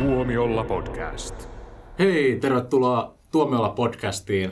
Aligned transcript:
Tuomiolla 0.00 0.64
podcast. 0.64 1.48
Hei, 1.98 2.38
tervetuloa 2.40 3.14
Tuomiolla 3.32 3.68
podcastiin. 3.68 4.50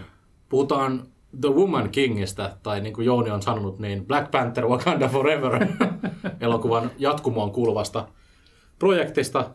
Puhutaan 0.49 1.03
The 1.41 1.49
Woman 1.49 1.91
Kingistä, 1.91 2.57
tai 2.63 2.81
niin 2.81 2.93
kuin 2.95 3.05
Jouni 3.05 3.31
on 3.31 3.43
sanonut, 3.43 3.79
niin 3.79 4.07
Black 4.07 4.31
Panther 4.31 4.67
Wakanda 4.67 5.09
Forever 5.09 5.67
elokuvan 6.41 6.91
jatkumoon 6.99 7.51
kuuluvasta 7.51 8.09
projektista. 8.79 9.51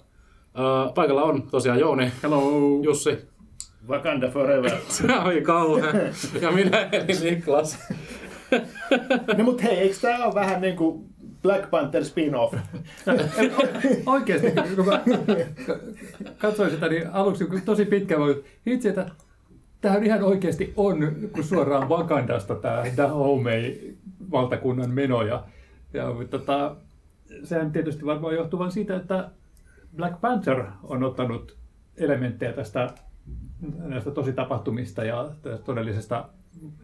Paikalla 0.96 1.24
on 1.24 1.44
tosiaan 1.52 1.80
Jouni, 1.80 2.12
Hello. 2.24 2.42
Jussi, 2.84 3.18
Wakanda 3.90 4.30
forever. 4.30 4.72
se 4.90 5.04
oli 5.26 5.42
kauhea, 5.42 5.94
ja 6.42 6.52
minä 6.52 6.90
eli 6.92 7.32
Niklas. 7.32 7.80
no 9.38 9.44
mut 9.44 9.64
hei, 9.64 9.78
eikö 9.78 9.96
tää 10.02 10.26
ole 10.26 10.34
vähän 10.34 10.62
niinku 10.62 11.06
Black 11.44 11.70
Panther 11.70 12.06
spin-off? 12.06 12.54
Oikeasti, 14.06 14.52
kun 14.76 14.86
mä 14.86 15.04
katsoin 16.38 16.72
sitä, 16.72 16.88
niin 16.88 17.08
aluksi 17.08 17.46
tosi 17.66 17.86
pitkä 17.86 18.20
voi, 18.20 18.44
itse, 18.66 18.90
että 18.90 19.10
tämähän 19.82 20.04
ihan 20.04 20.24
oikeasti 20.24 20.74
on 20.78 21.16
kun 21.34 21.44
suoraan 21.44 21.90
Wakandasta 21.90 22.56
tämä 22.56 22.84
Dahomey 22.98 23.96
valtakunnan 24.32 24.90
menoja. 24.90 25.44
Ja 25.94 26.06
tota, 26.30 26.76
sehän 27.44 27.72
tietysti 27.72 28.06
varmaan 28.06 28.36
johtuu 28.36 28.60
vain 28.60 28.72
siitä, 28.72 28.96
että 28.96 29.30
Black 29.96 30.22
Panther 30.22 30.64
on 30.84 31.04
ottanut 31.04 31.58
elementtejä 31.98 32.54
tästä 32.54 32.90
näistä 33.78 34.12
tositapahtumista 34.12 35.04
ja 35.04 35.32
todellisesta 35.66 36.30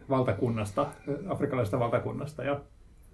valtakunnasta, 0.08 0.86
afrikkalaisesta 1.28 1.78
valtakunnasta. 1.78 2.44
Ja, 2.44 2.60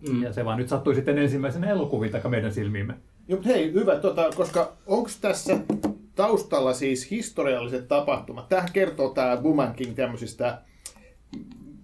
mm. 0.08 0.22
ja 0.22 0.32
se 0.32 0.44
vaan 0.44 0.58
nyt 0.58 0.68
sattui 0.68 0.94
sitten 0.94 1.18
ensimmäisenä 1.18 1.70
elokuviin 1.70 2.12
tai 2.12 2.20
meidän 2.28 2.52
silmiimme. 2.52 2.94
Joo, 3.28 3.40
hei, 3.44 3.72
hyvä, 3.72 3.96
tota, 3.96 4.30
koska 4.36 4.72
onko 4.86 5.10
tässä 5.20 5.58
taustalla 6.14 6.74
siis 6.74 7.10
historialliset 7.10 7.88
tapahtumat? 7.88 8.48
Tähän 8.48 8.72
kertoo 8.72 9.08
tämä 9.08 9.36
Woman 9.42 9.74
King 9.74 9.94
tämmöisistä, 9.94 10.62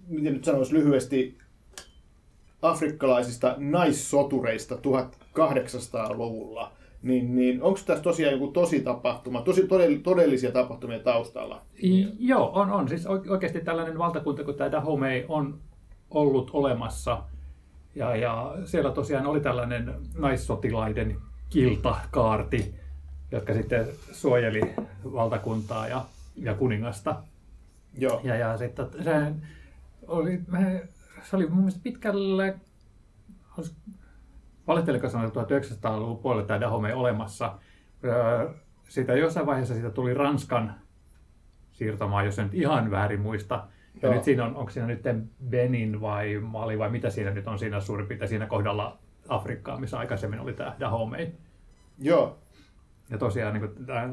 miten 0.07 0.33
nyt 0.33 0.43
sanoisi 0.43 0.73
lyhyesti, 0.73 1.37
afrikkalaisista 2.61 3.55
naissotureista 3.57 4.75
1800-luvulla. 4.75 6.71
Niin, 7.01 7.35
niin 7.35 7.63
onko 7.63 7.79
tässä 7.85 8.03
tosiaan 8.03 8.33
joku 8.33 8.47
tosi 8.47 8.79
tapahtuma, 8.79 9.41
tosi 9.41 9.61
todell- 9.61 10.01
todellisia 10.03 10.51
tapahtumia 10.51 10.99
taustalla? 10.99 11.61
I, 11.83 12.07
joo, 12.19 12.51
on, 12.53 12.71
on. 12.71 12.89
Siis 12.89 13.05
oike- 13.05 13.31
oikeasti 13.31 13.61
tällainen 13.61 13.97
valtakunta 13.97 14.43
kuin 14.43 14.57
tämä 14.57 14.71
Dahomey 14.71 15.25
on 15.27 15.59
ollut 16.09 16.49
olemassa. 16.53 17.23
Ja, 17.95 18.15
ja 18.15 18.55
siellä 18.65 18.91
tosiaan 18.91 19.25
oli 19.25 19.41
tällainen 19.41 19.95
naissotilaiden 20.17 21.17
kiltakaarti, 21.49 22.75
jotka 23.31 23.53
sitten 23.53 23.87
suojeli 24.11 24.75
valtakuntaa 25.03 25.87
ja, 25.87 26.05
ja 26.35 26.55
kuningasta. 26.55 27.15
Joo. 27.97 28.21
Ja, 28.23 28.35
ja 28.35 28.57
sitten 28.57 28.85
se 29.03 29.33
oli, 30.07 30.41
se 31.23 31.35
oli 31.35 31.47
mun 31.47 31.57
mielestä 31.57 31.79
pitkälle, 31.83 32.59
valehteliko 34.67 35.09
sanoa 35.09 35.27
1900-luvun 35.27 36.17
puolella 36.17 36.47
tämä 36.47 36.61
Dahomey 36.61 36.93
olemassa. 36.93 37.59
Sitä 38.89 39.13
jossain 39.13 39.45
vaiheessa 39.45 39.73
siitä 39.73 39.89
tuli 39.89 40.13
Ranskan 40.13 40.75
siirtomaa, 41.71 42.23
jos 42.23 42.39
en 42.39 42.45
nyt 42.45 42.53
ihan 42.53 42.91
väärin 42.91 43.21
muista. 43.21 43.67
Ja 44.01 44.07
Joo. 44.07 44.13
nyt 44.13 44.23
siinä 44.23 44.45
on, 44.45 44.55
onko 44.55 44.71
siinä 44.71 44.87
nyt 44.87 45.01
Benin 45.49 46.01
vai 46.01 46.39
Mali 46.39 46.79
vai 46.79 46.89
mitä 46.89 47.09
siinä 47.09 47.31
nyt 47.31 47.47
on 47.47 47.59
siinä 47.59 47.79
suurin 47.79 48.07
piirtein 48.07 48.29
siinä 48.29 48.45
kohdalla 48.45 48.99
Afrikkaa, 49.29 49.79
missä 49.79 49.99
aikaisemmin 49.99 50.39
oli 50.39 50.53
tämä 50.53 50.75
Dahomey. 50.79 51.27
Joo. 51.99 52.39
Ja 53.09 53.17
tosiaan 53.17 53.53
niin 53.53 53.85
tämä 53.85 54.09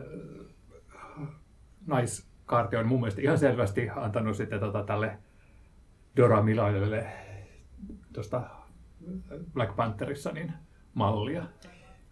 naiskaarti 1.87 2.77
on 2.77 2.87
mun 2.87 3.01
mielestä 3.01 3.23
ihan 3.23 3.39
selvästi 3.39 3.91
antanut 3.91 4.37
sitten 4.37 4.61
tota, 4.61 4.83
tälle 4.83 5.19
Dora 6.17 6.43
Milailelle 6.43 7.07
tuosta 8.13 8.43
Black 9.53 9.77
Pantherissa 9.77 10.33
niin 10.33 10.53
mallia. 10.95 11.45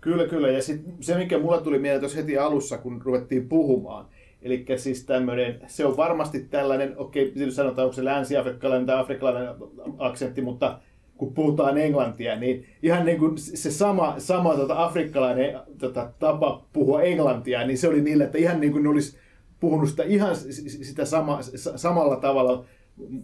Kyllä, 0.01 0.27
kyllä. 0.27 0.49
Ja 0.49 0.63
sit 0.63 0.83
se, 1.01 1.19
mikä 1.19 1.39
mulle 1.39 1.63
tuli 1.63 1.79
mieleen 1.79 2.01
tuossa 2.01 2.19
heti 2.19 2.39
alussa, 2.39 2.79
kun 2.79 3.03
ruvettiin 3.03 3.49
puhumaan, 3.49 4.07
Eli 4.43 4.65
siis 4.77 5.05
tämmöinen, 5.05 5.61
se 5.67 5.87
on 5.87 5.97
varmasti 5.97 6.41
tällainen, 6.41 6.95
okei, 6.97 7.29
okay, 7.29 7.51
sanotaan, 7.51 7.85
onko 7.85 7.95
se 7.95 8.05
länsi-afrikkalainen 8.05 8.87
tai 8.87 9.01
afrikkalainen 9.01 9.55
aksentti, 9.99 10.43
mutta 10.43 10.79
kun 11.17 11.35
puhutaan 11.35 11.79
englantia, 11.79 12.37
niin 12.37 12.67
ihan 12.83 13.05
niin 13.05 13.19
kuin 13.19 13.39
se 13.39 13.71
sama, 13.71 14.15
sama 14.19 14.57
tota 14.57 14.85
afrikkalainen 14.85 15.61
tota, 15.79 16.11
tapa 16.19 16.65
puhua 16.73 17.03
englantia, 17.03 17.67
niin 17.67 17.79
se 17.79 17.89
oli 17.89 18.01
niille, 18.01 18.25
että 18.25 18.39
ihan 18.39 18.61
niin 18.61 18.73
kuin 18.73 18.83
ne 18.83 18.89
olisi 18.89 19.19
puhunut 19.61 19.89
sitä 19.89 20.03
ihan 20.03 20.37
sitä 20.83 21.05
sama, 21.05 21.39
samalla 21.77 22.17
tavalla 22.17 22.65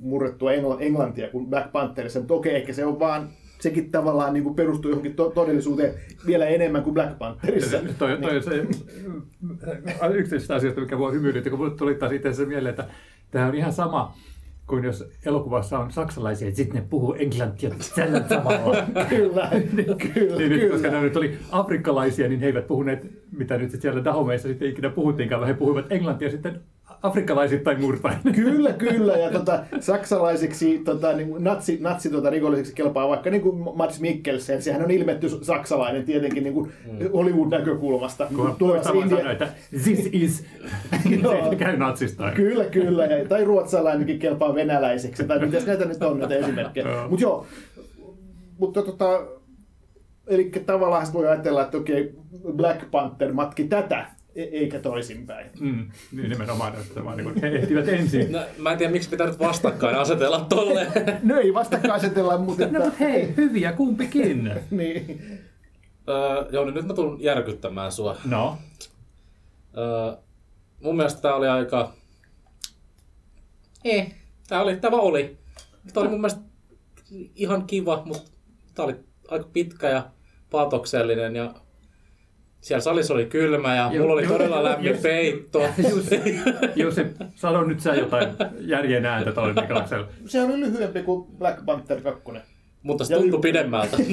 murrettua 0.01 0.53
englantia 0.81 1.31
kuin 1.31 1.47
Black 1.47 1.73
Pantherissa, 1.73 2.19
mutta 2.19 2.35
okei, 2.35 2.57
ehkä 2.57 2.73
se 2.73 2.85
on 2.85 2.99
vaan 2.99 3.29
sekin 3.61 3.91
tavallaan 3.91 4.33
niin 4.33 4.45
kuin 4.45 4.55
perustuu 4.55 4.91
johonkin 4.91 5.15
to- 5.15 5.31
todellisuuteen 5.31 5.95
vielä 6.27 6.47
enemmän 6.47 6.83
kuin 6.83 6.95
Black 6.95 7.19
Pantherissa. 7.19 7.79
Toi, 7.99 8.19
toi 8.21 8.37
on 8.37 8.43
se 8.43 8.67
yksi 10.15 10.37
niistä 10.37 10.55
asioista, 10.55 10.81
mikä 10.81 10.99
voi 10.99 11.13
hymyilyttää, 11.13 11.51
kun 11.51 11.59
mulle 11.59 11.77
tuli 11.77 11.95
taas 11.95 12.13
itse 12.13 12.33
se 12.33 12.47
mieleen, 12.47 12.71
että 12.71 12.87
tämä 13.31 13.47
on 13.47 13.55
ihan 13.55 13.73
sama 13.73 14.15
kuin 14.67 14.85
jos 14.85 15.05
elokuvassa 15.27 15.79
on 15.79 15.93
saksalaisia, 15.93 16.49
että 16.49 16.57
sitten 16.57 16.83
ne 16.83 16.87
puhuu 16.91 17.15
englantia 17.15 17.71
tällä 17.95 18.21
tavalla. 18.21 18.77
kyllä, 19.09 19.51
kyllä, 20.15 20.37
niin 20.39 20.51
kyllä. 20.51 20.73
koska 20.73 20.91
ne 20.91 21.01
nyt 21.01 21.17
oli 21.17 21.39
afrikkalaisia, 21.51 22.29
niin 22.29 22.41
he 22.41 22.47
eivät 22.47 22.67
puhuneet, 22.67 23.07
mitä 23.33 23.59
nyt 23.59 23.81
siellä 23.81 24.05
Dahomeissa 24.05 24.49
sitten 24.49 24.69
ikinä 24.69 24.91
puhuttiinkaan, 24.91 25.41
vaan 25.41 25.49
he 25.49 25.55
puhuivat 25.55 25.93
englantia 25.93 26.31
sitten 26.31 26.61
afrikkalaisittain 27.05 27.81
murtain. 27.81 28.17
Kyllä, 28.35 28.73
kyllä. 28.73 29.17
Ja 29.17 29.31
tota, 29.31 29.65
saksalaisiksi 29.81 30.79
tota, 30.85 31.13
niin 31.13 31.35
natsi, 31.39 31.79
natsi 31.81 32.11
tota, 32.11 32.31
rikolliseksi 32.31 32.75
kelpaa 32.75 33.09
vaikka 33.09 33.31
niin 33.31 33.43
kuin 33.43 33.77
Mats 33.77 34.01
Mikkelsen. 34.01 34.63
Sehän 34.63 34.85
on 34.85 34.91
ilmetty 34.91 35.29
saksalainen 35.43 36.05
tietenkin 36.05 36.45
niin 36.45 36.55
kuin 36.55 36.73
Hollywood-näkökulmasta. 37.13 38.27
Kun 38.37 38.57
Tulevassa 38.59 38.93
India... 38.93 39.17
Sanoi, 39.17 39.33
että 39.33 39.49
this 39.71 40.09
is, 40.13 40.45
se 41.51 41.57
käy 41.57 41.77
natsista. 41.77 42.31
Kyllä, 42.31 42.65
kyllä. 42.65 43.07
Ja, 43.07 43.29
tai 43.29 43.45
ruotsalainenkin 43.45 44.19
kelpaa 44.19 44.55
venäläiseksi. 44.55 45.25
Tai 45.25 45.39
mitäs 45.39 45.67
näitä 45.67 45.85
nyt 45.85 46.03
on 46.03 46.19
näitä 46.19 46.35
esimerkkejä. 46.35 46.89
Joo. 46.89 47.09
Mutta 47.09 47.23
joo, 47.23 47.47
mutta 48.59 48.83
tota, 48.83 49.21
eli 50.27 50.53
tavallaan 50.67 51.07
voi 51.13 51.29
ajatella, 51.29 51.63
että 51.63 51.77
okei, 51.77 52.15
Black 52.53 52.91
Panther 52.91 53.33
matki 53.33 53.65
tätä, 53.65 54.07
e- 54.35 54.43
eikä 54.43 54.79
toisinpäin. 54.79 55.51
Mm, 55.61 55.91
niin 56.13 56.31
nimenomaan, 56.31 56.75
että 56.75 57.05
vaan 57.05 57.17
niin 57.17 57.41
he 57.41 57.49
ehtivät 57.49 57.89
ensin. 57.89 58.33
No, 58.33 58.41
mä 58.59 58.73
en 58.73 58.79
tiedä, 58.79 58.93
miksi 58.93 59.11
pitää 59.11 59.27
nyt 59.27 59.39
vastakkain 59.39 59.97
asetella 59.97 60.41
tolleen. 60.41 60.93
No 61.23 61.39
ei 61.39 61.55
vastakkain 61.55 61.95
asetella, 61.95 62.39
mutta... 62.39 62.67
No 62.67 62.85
mutta 62.85 62.99
hei, 63.01 63.37
hyviä 63.37 63.73
kumpikin. 63.73 64.51
niin. 64.71 65.21
öö, 66.09 66.47
Jouni, 66.51 66.73
nyt 66.73 66.87
mä 66.87 66.95
tulen 66.95 67.23
järkyttämään 67.23 67.93
sua. 67.93 68.17
No, 68.25 68.59
Öö, 69.77 70.17
mun 70.83 70.97
mielestä 70.97 71.21
tää 71.21 71.35
oli 71.35 71.49
aika... 71.49 71.93
Eh, 73.85 74.15
tää 74.49 74.63
oli, 74.63 74.79
vaan 74.83 75.03
oli. 75.03 75.37
Tää 75.93 76.01
oli 76.01 76.11
mun 76.11 76.21
mielestä 76.21 76.41
ihan 77.35 77.67
kiva, 77.67 78.03
mutta 78.05 78.31
tää 78.75 78.85
oli 78.85 78.95
aika 79.29 79.49
pitkä 79.53 79.89
ja 79.89 80.11
patoksellinen 80.51 81.37
ja 81.37 81.55
siellä 82.65 82.81
salissa 82.81 83.15
oli 83.15 83.27
kylmä 83.27 83.77
ja 83.77 83.91
mulla 83.99 84.13
oli 84.13 84.27
todella 84.27 84.65
lämmin 84.65 84.91
jos- 84.91 85.01
peitto. 85.01 85.63
Jussi, 85.91 86.21
Jussi, 86.77 87.07
sano 87.35 87.65
nyt 87.65 87.81
sä 87.81 87.95
jotain 87.95 88.29
järjen 88.61 89.07
ääntä 89.07 89.33
Niklakselle. 89.61 90.07
Se 90.27 90.43
oli 90.43 90.61
lyhyempi 90.61 91.03
kuin 91.03 91.27
Black 91.39 91.65
Panther 91.65 92.01
2. 92.01 92.23
Mutta 92.83 93.05
se 93.05 93.15
Ja 93.15 93.21
tuntui 93.21 93.41
pidemmältä. 93.41 93.97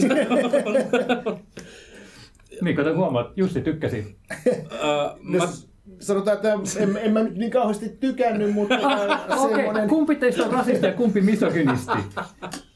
Niin, 2.62 2.76
kuten 2.76 2.96
huomaat, 2.96 3.32
Jussi 3.36 3.62
tykkäsi. 3.62 4.18
Öö, 4.48 4.90
mä, 5.22 5.48
sanotaan, 6.00 6.36
että 6.36 6.54
en, 6.80 6.98
en 6.98 7.14
mä 7.14 7.24
nyt 7.24 7.36
niin 7.36 7.52
kauheasti 7.52 7.90
tykännyt, 7.90 8.54
mutta 8.54 8.76
Okei, 8.76 9.56
semmoinen... 9.56 9.90
kumpi 9.90 10.16
teistä 10.16 10.44
on 10.44 10.52
rasisti 10.52 10.86
ja 10.86 10.94
kumpi 10.94 11.22
misogynisti? 11.22 11.92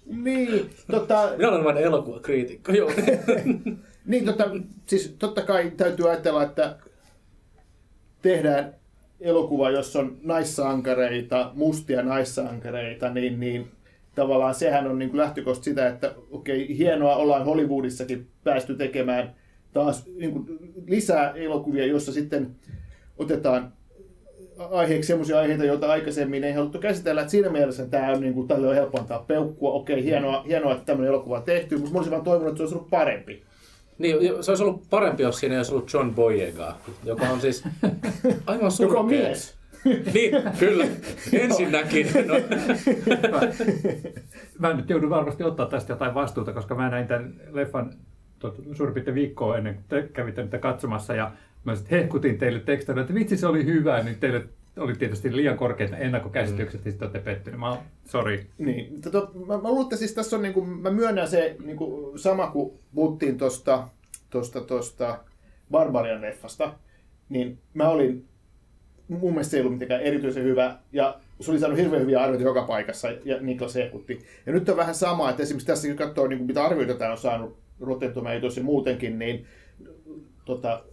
Niin, 0.06 0.70
tota, 0.92 1.32
minä 1.38 1.50
olen 1.50 1.64
vain 1.64 1.78
elokuvakriitikko, 1.78 2.72
joo. 2.72 2.92
niin 4.06 4.26
tota, 4.26 4.50
siis 4.86 5.16
totta 5.20 5.42
kai 5.42 5.72
täytyy 5.78 6.10
ajatella, 6.10 6.44
että 6.44 6.76
tehdään 8.22 8.74
elokuva, 9.22 9.72
jossa 9.72 10.00
on 10.00 10.18
naissankareita, 10.24 11.52
mustia 11.54 12.02
naissankareita, 12.02 13.10
niin, 13.10 13.40
niin 13.40 13.72
tavallaan 14.16 14.56
sehän 14.56 14.88
on 14.88 15.00
niin 15.00 15.10
kuin 15.10 15.22
lähtökohta 15.22 15.64
sitä, 15.64 15.88
että 15.88 16.16
okei, 16.32 16.78
hienoa 16.78 17.16
ollaan 17.16 17.46
Hollywoodissakin 17.46 18.28
päästy 18.44 18.76
tekemään 18.76 19.36
taas 19.74 20.06
niin 20.06 20.32
kuin 20.32 20.46
lisää 20.88 21.32
elokuvia, 21.32 21.86
jossa 21.86 22.12
sitten 22.12 22.56
otetaan 23.18 23.74
aiheeksi 24.58 25.08
sellaisia 25.08 25.40
aiheita, 25.40 25.66
joita 25.66 25.92
aikaisemmin 25.92 26.44
ei 26.44 26.54
haluttu 26.54 26.80
käsitellä. 26.80 27.22
Et 27.22 27.30
siinä 27.30 27.50
mielessä 27.50 27.86
tämä 27.86 28.12
on, 28.12 28.22
niin 28.22 28.34
kuin, 28.34 28.48
tälle 28.48 28.68
on 28.68 28.76
helppo 28.76 29.00
antaa 29.00 29.20
peukkua. 29.28 29.72
Okei, 29.72 30.04
hienoa, 30.04 30.44
hienoa, 30.44 30.72
että 30.72 30.86
tämmöinen 30.86 31.10
elokuva 31.10 31.38
on 31.38 31.44
tehty, 31.44 31.78
mutta 31.78 31.98
olisin 31.98 32.12
vaan 32.12 32.24
toivonut, 32.24 32.48
että 32.48 32.58
se 32.58 32.64
olisi 32.64 32.76
ollut 32.76 32.90
parempi. 32.90 33.44
Niin, 33.98 34.44
se 34.44 34.52
olisi 34.52 34.64
ollut 34.64 34.90
parempi, 34.90 35.24
jos 35.24 35.40
siinä 35.40 35.58
olisi 35.58 35.72
ollut 35.72 35.94
John 35.94 36.16
Boyega, 36.16 36.76
joka 37.04 37.26
on 37.30 37.42
siis 37.42 37.64
aivan 38.48 38.72
surkea. 38.72 38.92
Joka 38.92 39.00
on 39.00 39.06
mies. 39.06 39.56
Niin, 40.14 40.32
kyllä. 40.60 40.86
Ensinnäkin. 41.34 42.08
No, 42.28 42.36
Mä 44.60 44.74
nyt 44.74 44.90
joudun 44.90 45.10
varmasti 45.10 45.44
ottaa 45.44 45.66
tästä 45.66 45.94
jotain 45.94 46.14
vastuuta, 46.14 46.54
koska 46.54 46.76
mä 46.76 46.90
näin 46.90 47.08
tämän 47.08 47.34
leffan 47.52 47.94
suurin 48.74 48.94
piirtein 48.94 49.16
viikkoa 49.16 49.58
ennen 49.58 49.74
kuin 49.74 49.86
te 49.88 50.10
kävitte 50.14 50.42
niitä 50.42 50.58
katsomassa 50.58 51.16
ja 51.16 51.32
mä 51.64 51.76
sitten 51.76 52.00
hehkutin 52.00 52.38
teille 52.38 52.60
tekstillä, 52.60 53.02
että 53.02 53.14
vitsi 53.14 53.38
se 53.38 53.48
oli 53.48 53.66
hyvä, 53.66 54.04
niin 54.04 54.16
teille 54.20 54.46
oli 54.78 54.96
tietysti 54.96 55.36
liian 55.36 55.58
korkeat 55.58 55.92
ennakkokäsitykset, 55.98 56.82
mm. 56.82 56.88
ja 56.88 56.92
sitten 56.92 57.06
olette 57.06 57.20
pettyneet. 57.20 57.60
Mä 57.60 57.78
sorry. 58.06 58.46
Niin, 58.58 59.02
tota, 59.02 59.28
mä, 59.48 59.58
mä 59.58 59.70
luulen, 59.70 59.84
että 59.84 59.96
siis 59.96 60.14
tässä 60.14 60.36
on, 60.36 60.42
niin 60.42 60.54
kuin, 60.54 60.70
mä 60.70 60.92
myönnän 60.92 61.28
se 61.28 61.56
niin 61.66 61.78
kuin, 61.78 62.20
sama 62.20 62.48
kuin 62.48 62.80
puhuttiin 62.96 63.38
tuosta 63.38 63.88
tosta, 64.30 64.62
tosta 64.62 65.20
Barbarian 65.72 66.22
leffasta, 66.22 66.74
niin 67.30 67.60
mä 67.74 67.90
olin, 67.90 68.26
mun 69.08 69.34
mielestä 69.34 69.52
se 69.52 69.58
ei 69.58 69.62
ollut 69.62 69.74
mitenkään 69.74 70.02
erityisen 70.02 70.44
hyvä, 70.44 70.78
ja 70.92 71.20
se 71.40 71.52
oli 71.52 71.60
saanut 71.60 71.78
hirveän 71.78 72.02
hyviä 72.02 72.22
arvioita 72.22 72.44
joka 72.44 72.64
paikassa, 72.64 73.08
ja 73.26 73.42
Niklas 73.42 73.76
ehkutti. 73.76 74.26
Ja 74.46 74.54
nyt 74.54 74.70
on 74.70 74.78
vähän 74.78 74.96
sama, 74.96 75.30
että 75.30 75.44
esimerkiksi 75.44 75.68
tässä 75.68 75.88
kun 75.88 75.98
katsoo, 75.98 76.28
niin 76.28 76.38
kuin, 76.38 76.48
mitä 76.48 76.66
arvioita 76.66 76.94
tämä 76.94 77.12
on 77.12 77.18
saanut 77.18 77.58
Rotten 77.80 78.14
Tomatoes 78.14 78.58
ja 78.58 78.64
muutenkin, 78.64 79.20
niin 79.20 79.46
tota, 80.46 80.84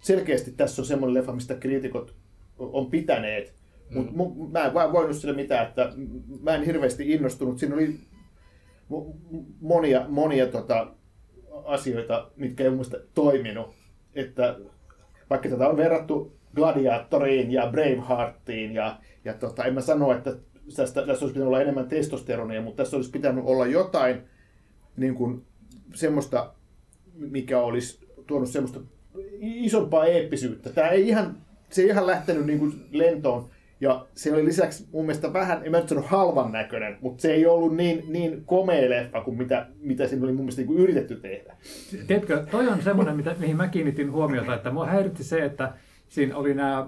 selkeästi 0.00 0.50
tässä 0.50 0.82
on 0.82 0.86
semmoinen 0.86 1.14
leffa, 1.14 1.32
mistä 1.32 1.54
kriitikot 1.54 2.14
on 2.58 2.90
pitäneet. 2.90 3.54
Mutta 3.90 4.12
mm. 4.12 4.52
mä 4.52 4.66
en 4.66 4.74
vaan 4.74 4.92
voinut 4.92 5.16
sille 5.16 5.34
mitään, 5.34 5.66
että 5.66 5.92
mä 6.42 6.54
en 6.54 6.62
hirveästi 6.62 7.12
innostunut. 7.12 7.58
Siinä 7.58 7.74
oli 7.74 8.00
monia, 9.60 10.06
monia 10.08 10.46
tota, 10.46 10.86
asioita, 11.64 12.30
mitkä 12.36 12.64
ei 12.64 12.70
mun 12.70 12.76
mielestä 12.76 13.00
toiminut. 13.14 13.74
Että 14.14 14.56
vaikka 15.30 15.48
tätä 15.48 15.68
on 15.68 15.76
verrattu 15.76 16.36
Gladiatoriin 16.54 17.52
ja 17.52 17.68
Braveheartiin 17.70 18.74
ja, 18.74 18.98
ja 19.24 19.34
tota, 19.34 19.64
en 19.64 19.74
mä 19.74 19.80
sano, 19.80 20.12
että 20.12 20.36
tästä, 20.76 21.06
tässä 21.06 21.24
olisi 21.24 21.26
pitänyt 21.26 21.46
olla 21.46 21.60
enemmän 21.60 21.88
testosteronia, 21.88 22.62
mutta 22.62 22.82
tässä 22.82 22.96
olisi 22.96 23.10
pitänyt 23.10 23.44
olla 23.46 23.66
jotain 23.66 24.22
niin 24.96 25.14
kuin, 25.14 25.42
semmoista, 25.94 26.52
mikä 27.14 27.60
olisi 27.60 28.06
tuonut 28.26 28.48
semmoista 28.48 28.80
isompaa 29.40 30.06
eeppisyyttä. 30.06 30.70
Tämä 30.70 30.88
ei 30.88 31.08
ihan 31.08 31.36
se 31.70 31.82
ei 31.82 31.88
ihan 31.88 32.06
lähtenyt 32.06 32.46
niin 32.46 32.58
kuin 32.58 32.72
lentoon. 32.90 33.48
Ja 33.80 34.06
se 34.14 34.32
oli 34.32 34.44
lisäksi 34.44 34.88
mun 34.92 35.06
mielestä 35.06 35.32
vähän, 35.32 35.60
en 35.64 35.70
mä 35.70 35.78
nyt 35.78 35.88
sano 35.88 36.02
halvan 36.02 36.52
näköinen, 36.52 36.98
mutta 37.00 37.22
se 37.22 37.32
ei 37.32 37.46
ollut 37.46 37.76
niin, 37.76 38.04
niin 38.08 38.44
komea 38.44 38.90
leffa 38.90 39.20
kuin 39.20 39.38
mitä, 39.38 39.66
mitä 39.80 40.08
siinä 40.08 40.24
oli 40.24 40.32
mun 40.32 40.40
mielestä 40.40 40.60
niin 40.60 40.66
kuin 40.66 40.78
yritetty 40.78 41.16
tehdä. 41.16 41.56
Tiedätkö, 42.06 42.46
toi 42.50 42.68
on 42.68 42.82
semmoinen, 42.82 43.16
mitä, 43.16 43.36
mihin 43.38 43.56
mä 43.56 43.68
kiinnitin 43.68 44.12
huomiota, 44.12 44.54
että 44.54 44.70
mua 44.70 44.86
häiritti 44.86 45.24
se, 45.24 45.44
että 45.44 45.72
siinä 46.08 46.36
oli 46.36 46.54
nämä, 46.54 46.86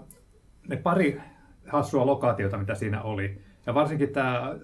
ne 0.69 0.76
pari 0.76 1.20
hassua 1.66 2.06
lokaatiota, 2.06 2.58
mitä 2.58 2.75
siinä 2.75 3.02
oli. 3.02 3.38
Ja 3.66 3.75
varsinkin 3.75 4.08
tämä 4.08 4.56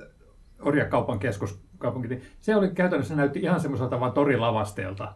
Orjakaupan 0.60 1.18
keskuskaupunki, 1.18 2.08
niin 2.08 2.22
se 2.40 2.56
oli 2.56 2.68
käytännössä 2.68 3.16
näytti 3.16 3.40
ihan 3.40 3.60
semmoiselta 3.60 4.00
vaan 4.00 4.12
torilavasteelta. 4.12 5.12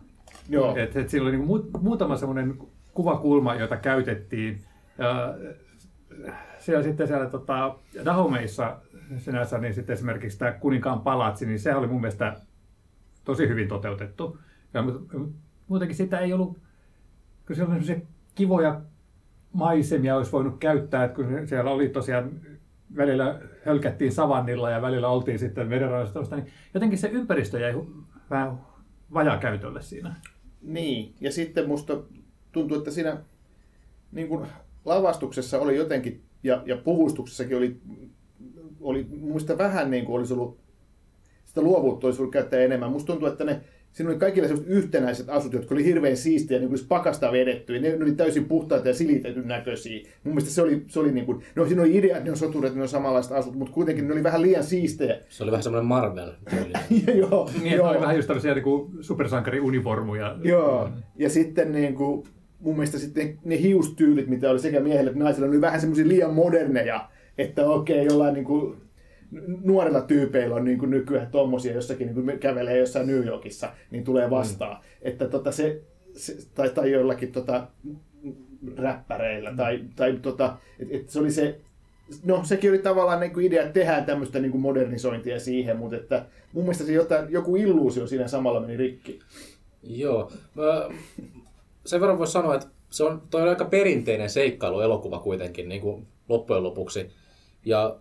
Joo. 0.48 0.76
Et, 0.76 0.96
et 0.96 1.08
siinä 1.08 1.26
oli 1.26 1.36
niin 1.36 1.62
muutama 1.80 2.16
semmoinen 2.16 2.58
kuvakulma, 2.94 3.54
jota 3.54 3.76
käytettiin, 3.76 4.64
ja 4.98 5.34
siellä 6.58 6.82
sitten 6.82 7.08
siellä 7.08 7.26
tota, 7.26 7.76
Dahomeissa 8.04 8.76
sinänsä, 9.16 9.58
niin 9.58 9.74
sitten 9.74 9.94
esimerkiksi 9.94 10.38
tämä 10.38 10.52
kuninkaan 10.52 11.00
palatsi, 11.00 11.46
niin 11.46 11.58
se 11.58 11.74
oli 11.74 11.86
mun 11.86 12.00
mielestä 12.00 12.36
tosi 13.24 13.48
hyvin 13.48 13.68
toteutettu. 13.68 14.38
Ja, 14.74 14.84
muutenkin 15.68 15.96
sitä 15.96 16.18
ei 16.18 16.32
ollut, 16.32 16.58
kun 17.46 17.56
siellä 17.56 17.74
oli 17.74 18.06
kivoja 18.34 18.80
maisemia 19.52 20.16
olisi 20.16 20.32
voinut 20.32 20.58
käyttää, 20.58 21.04
että 21.04 21.16
kun 21.16 21.26
siellä 21.48 21.70
oli 21.70 21.88
tosiaan 21.88 22.30
välillä 22.96 23.40
hölkättiin 23.66 24.12
savannilla 24.12 24.70
ja 24.70 24.82
välillä 24.82 25.08
oltiin 25.08 25.38
sitten 25.38 25.70
vedenrannassa, 25.70 26.36
niin 26.36 26.46
jotenkin 26.74 26.98
se 26.98 27.08
ympäristö 27.08 27.60
jäi 27.60 27.74
vähän 28.30 28.58
vajakäytölle 29.14 29.82
siinä. 29.82 30.14
Niin, 30.62 31.14
ja 31.20 31.32
sitten 31.32 31.68
musta 31.68 31.96
tuntuu, 32.52 32.78
että 32.78 32.90
siinä 32.90 33.16
niin 34.12 34.28
kuin 34.28 34.46
lavastuksessa 34.84 35.60
oli 35.60 35.76
jotenkin, 35.76 36.22
ja, 36.42 36.62
ja 36.66 36.76
puvustuksessakin 36.76 37.56
oli, 37.56 37.76
oli 38.80 39.06
muista 39.20 39.58
vähän 39.58 39.90
niin 39.90 40.04
kuin 40.04 40.16
olisi 40.16 40.34
ollut, 40.34 40.58
sitä 41.44 41.60
luovuutta 41.62 42.06
olisi 42.06 42.22
ollut 42.22 42.32
käyttää 42.32 42.60
enemmän. 42.60 42.92
Musta 42.92 43.06
tuntuu, 43.06 43.28
että 43.28 43.44
ne, 43.44 43.60
siinä 43.92 44.10
oli 44.10 44.18
kaikille 44.18 44.48
sellaiset 44.48 44.72
yhtenäiset 44.72 45.28
asut, 45.28 45.52
jotka 45.52 45.74
oli 45.74 45.84
hirveän 45.84 46.16
siistiä, 46.16 46.58
niin 46.58 46.68
kuin 46.68 46.80
pakasta 46.88 47.32
vedetty, 47.32 47.74
ja 47.74 47.80
ne, 47.80 47.96
ne 47.96 48.04
oli 48.04 48.12
täysin 48.12 48.44
puhtaita 48.44 48.88
ja 48.88 48.94
silitetyn 48.94 49.48
näköisiä. 49.48 50.08
Mun 50.24 50.34
mielestä 50.34 50.50
se 50.50 50.62
oli, 50.62 50.84
se 50.86 51.00
oli 51.00 51.12
niin 51.12 51.26
kuin, 51.26 51.42
no 51.56 51.66
siinä 51.66 51.82
oli 51.82 51.96
idea, 51.96 52.16
että 52.16 52.24
ne 52.24 52.30
on 52.30 52.36
soturit, 52.36 52.74
ne 52.74 52.82
on 52.82 52.88
samanlaiset 52.88 53.32
asut, 53.32 53.54
mutta 53.54 53.74
kuitenkin 53.74 54.08
ne 54.08 54.12
oli 54.12 54.22
vähän 54.22 54.42
liian 54.42 54.64
siistejä. 54.64 55.18
Se 55.28 55.42
oli 55.42 55.50
vähän 55.50 55.62
semmoinen 55.62 55.88
Marvel. 55.88 56.32
joo, 57.14 57.50
niin, 57.62 57.76
joo. 57.76 57.88
oli 57.88 58.00
vähän 58.00 58.16
just 58.16 58.26
tämmöisiä 58.26 58.54
niin 58.54 58.64
supersankari-uniformuja. 59.00 60.38
Joo, 60.42 60.90
ja 61.16 61.30
sitten 61.30 61.72
niin 61.72 61.94
kuin, 61.94 62.26
mun 62.60 62.74
mielestä 62.74 62.98
sitten 62.98 63.38
ne 63.44 63.60
hiustyylit, 63.60 64.28
mitä 64.28 64.50
oli 64.50 64.58
sekä 64.58 64.80
miehellä 64.80 65.10
että 65.10 65.24
naisilla, 65.24 65.48
oli 65.48 65.60
vähän 65.60 65.80
semmoisia 65.80 66.08
liian 66.08 66.34
moderneja, 66.34 67.08
että 67.38 67.66
okei, 67.66 67.96
okay, 67.96 68.06
jollain 68.06 68.34
niin 68.34 68.44
kuin, 68.44 68.76
nuorilla 69.64 70.00
tyypeillä 70.00 70.56
on 70.56 70.64
niin 70.64 70.78
kuin 70.78 70.90
nykyään 70.90 71.30
tommosia 71.30 71.74
jossakin, 71.74 72.06
niin 72.06 72.24
kuin 72.24 72.38
kävelee 72.38 72.78
jossain 72.78 73.06
New 73.06 73.26
Yorkissa, 73.26 73.72
niin 73.90 74.04
tulee 74.04 74.30
vastaan. 74.30 74.76
Mm. 74.76 74.82
Että 75.02 75.28
tota 75.28 75.52
se, 75.52 75.80
se, 76.12 76.36
tai, 76.54 76.70
tai 76.70 76.92
joillakin 76.92 77.32
tota, 77.32 77.66
räppäreillä, 78.76 79.50
mm. 79.50 79.56
tai, 79.56 79.80
tai 79.96 80.18
tota, 80.22 80.56
et, 80.78 80.88
et 80.90 81.08
se 81.08 81.18
oli 81.18 81.30
se, 81.30 81.60
no 82.24 82.44
sekin 82.44 82.70
oli 82.70 82.78
tavallaan 82.78 83.20
niin 83.20 83.32
kuin 83.32 83.46
idea, 83.46 83.62
että 83.62 83.72
tehdään 83.72 84.04
tämmöistä 84.04 84.38
niin 84.38 84.50
kuin 84.50 84.62
modernisointia 84.62 85.40
siihen, 85.40 85.76
mutta 85.76 85.96
että 85.96 86.24
mun 86.52 86.64
mielestä 86.64 86.84
se 86.84 86.92
jotain, 86.92 87.32
joku 87.32 87.56
illuusio 87.56 88.06
siinä 88.06 88.28
samalla 88.28 88.60
meni 88.60 88.76
rikki. 88.76 89.18
Joo. 89.82 90.32
Mä, 90.54 90.88
sen 91.88 92.00
verran 92.00 92.18
voisi 92.18 92.32
sanoa, 92.32 92.54
että 92.54 92.66
se 92.90 93.04
on, 93.04 93.22
toi 93.30 93.42
on 93.42 93.48
aika 93.48 93.64
perinteinen 93.64 94.30
seikkailuelokuva 94.30 95.18
kuitenkin 95.18 95.68
niin 95.68 95.80
kuin 95.80 96.06
loppujen 96.28 96.62
lopuksi. 96.62 97.10
Ja 97.64 97.96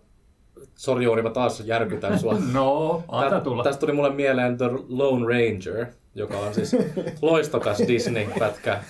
sori 0.74 1.04
Jouni, 1.04 1.22
mä 1.22 1.30
taas 1.30 1.60
järkytän 1.60 2.18
sua. 2.18 2.36
No, 2.52 3.02
anna 3.08 3.40
tulla. 3.40 3.62
Tästä 3.62 3.80
tuli 3.80 3.92
mulle 3.92 4.10
mieleen 4.10 4.58
The 4.58 4.70
Lone 4.88 5.26
Ranger, 5.26 5.86
joka 6.14 6.38
on 6.38 6.54
siis 6.54 6.76
loistokas 7.22 7.78
Disney-pätkä 7.88 8.80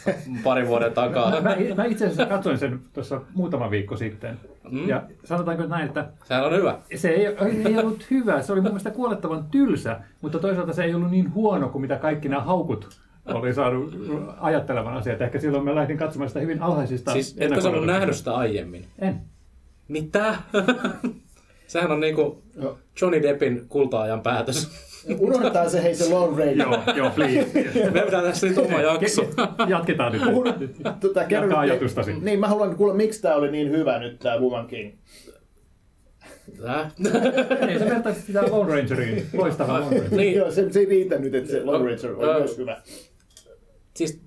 pari 0.44 0.68
vuoden 0.68 0.92
takaa. 0.92 1.30
Mä, 1.30 1.40
mä, 1.40 1.56
mä 1.76 1.84
itse 1.84 2.04
asiassa 2.04 2.26
katsoin 2.26 2.58
sen 2.58 2.80
tuossa 2.92 3.20
muutama 3.34 3.70
viikko 3.70 3.96
sitten. 3.96 4.40
Mm. 4.70 4.88
Ja 4.88 5.02
sanotaanko 5.24 5.66
näin, 5.66 5.86
että... 5.86 6.08
Sehän 6.24 6.44
on 6.44 6.56
hyvä. 6.56 6.78
Se 6.94 7.08
ei, 7.08 7.26
ei 7.64 7.78
ollut 7.78 8.10
hyvä. 8.10 8.42
Se 8.42 8.52
oli 8.52 8.60
mun 8.60 8.70
mielestä 8.70 8.90
kuolettavan 8.90 9.44
tylsä, 9.50 10.00
mutta 10.20 10.38
toisaalta 10.38 10.72
se 10.72 10.84
ei 10.84 10.94
ollut 10.94 11.10
niin 11.10 11.34
huono 11.34 11.68
kuin 11.68 11.82
mitä 11.82 11.96
kaikki 11.96 12.28
nämä 12.28 12.42
haukut 12.42 13.00
oli 13.28 13.54
saanut 13.54 13.94
ajattelevan 14.40 14.96
asiat. 14.96 15.20
Ehkä 15.20 15.38
silloin 15.38 15.64
mä 15.64 15.74
lähdin 15.74 15.98
katsomaan 15.98 16.28
sitä 16.30 16.40
hyvin 16.40 16.62
alhaisista 16.62 17.12
Siis 17.12 17.36
etkö 17.38 17.60
sä 17.60 17.70
nähnyt 17.70 18.16
sitä 18.16 18.34
aiemmin? 18.34 18.84
En. 18.98 19.20
Mitä? 19.88 20.34
Sehän 21.66 21.92
on 21.92 22.00
niinku 22.00 22.42
Johnny 23.00 23.22
Deppin 23.22 23.64
kulta-ajan 23.68 24.20
päätös. 24.20 24.70
Unohdetaan 25.18 25.70
se 25.70 25.82
hei 25.82 25.94
se 25.94 26.14
Long 26.14 26.38
Ranger. 26.38 26.56
joo, 26.58 26.78
joo, 26.96 27.10
please. 27.10 27.46
Me 27.94 28.00
pitää 28.00 28.22
tässä 28.22 28.46
nyt 28.46 28.58
oma 28.58 28.80
jakso. 28.80 29.22
Jatketaan 29.68 30.12
nyt. 30.12 30.22
Tota, 31.00 31.22
Jatka 31.28 31.60
ajatustasi. 31.60 32.12
Niin, 32.20 32.40
mä 32.40 32.48
haluan 32.48 32.76
kuulla, 32.76 32.94
miksi 32.94 33.22
tää 33.22 33.34
oli 33.34 33.50
niin 33.50 33.70
hyvä 33.70 33.98
nyt 33.98 34.18
tää 34.18 34.38
Woman 34.38 34.66
King. 34.66 34.92
Tää? 36.62 36.90
Ei, 37.68 37.78
se 37.78 37.84
vertaisi 37.84 38.22
sitä 38.22 38.42
Lone 38.50 38.74
Rangeriin. 38.74 39.26
Loistava 39.32 39.72
Lone 39.72 39.96
Ranger. 39.96 40.10
Niin. 40.10 40.34
Joo, 40.34 40.50
se, 40.50 40.72
se 40.72 40.80
ei 40.80 40.86
riitä 40.86 41.18
nyt, 41.18 41.34
että 41.34 41.50
se 41.50 41.64
Lone 41.64 41.90
Ranger 41.90 42.12
oli 42.16 42.38
myös 42.38 42.58
hyvä 42.58 42.82
siis 43.98 44.20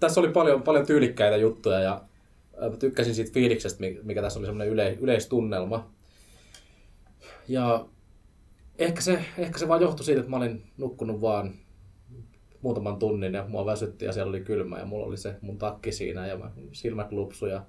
tässä 0.00 0.20
oli 0.20 0.28
paljon, 0.28 0.62
paljon 0.62 0.86
tyylikkäitä 0.86 1.36
juttuja 1.36 1.80
ja 1.80 2.02
mä 2.70 2.76
tykkäsin 2.76 3.14
siitä 3.14 3.32
fiiliksestä, 3.32 3.84
mikä 4.02 4.22
tässä 4.22 4.38
oli 4.38 4.46
semmoinen 4.46 4.72
yle, 4.72 4.98
yleistunnelma. 5.00 5.90
Ja 7.48 7.86
ehkä 8.78 9.00
se, 9.00 9.24
ehkä 9.38 9.58
se 9.58 9.68
vaan 9.68 9.80
johtui 9.80 10.04
siitä, 10.04 10.20
että 10.20 10.30
mä 10.30 10.36
olin 10.36 10.62
nukkunut 10.78 11.20
vaan 11.20 11.54
muutaman 12.62 12.98
tunnin 12.98 13.34
ja 13.34 13.44
mua 13.48 13.66
väsytti 13.66 14.04
ja 14.04 14.12
siellä 14.12 14.28
oli 14.28 14.40
kylmä 14.40 14.78
ja 14.78 14.86
mulla 14.86 15.06
oli 15.06 15.16
se 15.16 15.36
mun 15.40 15.58
takki 15.58 15.92
siinä 15.92 16.26
ja 16.26 16.38
mä, 16.38 16.50
silmät 16.72 17.12
lupsu 17.12 17.46
ja... 17.46 17.62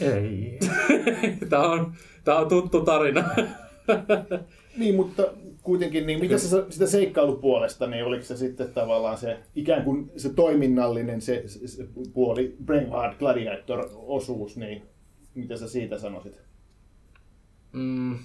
Ei. 0.00 0.58
tää, 1.50 1.60
on, 1.60 1.94
tää 2.24 2.36
on 2.36 2.48
tuttu 2.48 2.84
tarina. 2.84 3.24
niin, 4.76 4.94
mutta 4.94 5.22
kuitenkin, 5.62 6.06
niin 6.06 6.20
mitä 6.20 6.38
se, 6.38 6.64
sitä 6.68 6.86
seikkailupuolesta, 6.86 7.86
niin 7.86 8.04
oliko 8.04 8.24
se 8.24 8.36
sitten 8.36 8.72
tavallaan 8.72 9.18
se 9.18 9.38
ikään 9.54 9.84
kuin 9.84 10.10
se 10.16 10.34
toiminnallinen 10.34 11.20
se, 11.20 11.42
se, 11.46 11.68
se 11.68 11.88
puoli, 12.14 12.56
Braveheart 12.64 13.18
Gladiator-osuus, 13.18 14.56
niin 14.56 14.82
mitä 15.34 15.56
sä 15.56 15.68
siitä 15.68 15.98
sanoisit? 15.98 16.40
Mm. 17.72 18.18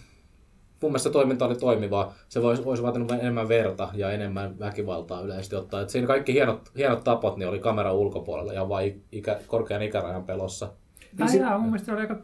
mun 0.82 0.92
mielestä 0.92 1.10
se 1.10 1.14
toiminta 1.14 1.46
oli 1.46 1.56
toimivaa. 1.56 2.14
Se 2.30 2.42
voisi, 2.42 2.64
olisi 2.66 2.84
vaatinut 2.84 3.12
enemmän 3.12 3.48
verta 3.48 3.90
ja 3.94 4.12
enemmän 4.12 4.60
väkivaltaa 4.60 5.22
yleisesti 5.22 5.56
ottaen. 5.56 5.84
Et 5.84 5.90
siinä 5.90 6.08
kaikki 6.08 6.34
hienot, 6.34 6.72
hienot 6.78 7.04
tapot 7.04 7.38
niin 7.38 7.50
oli 7.50 7.60
kameran 7.60 7.96
ulkopuolella 7.96 8.54
ja 8.54 8.70
vain 8.70 9.04
ikä, 9.12 9.40
korkean 9.48 9.82
ikärajan 9.82 10.24
pelossa. 10.24 10.74
Tämä 11.18 11.30
sit- 11.30 11.42
jää 11.42 11.58
mun 11.58 11.68
mielestä 11.68 11.86
se 11.86 11.92
oli 11.92 12.02
aika 12.02 12.20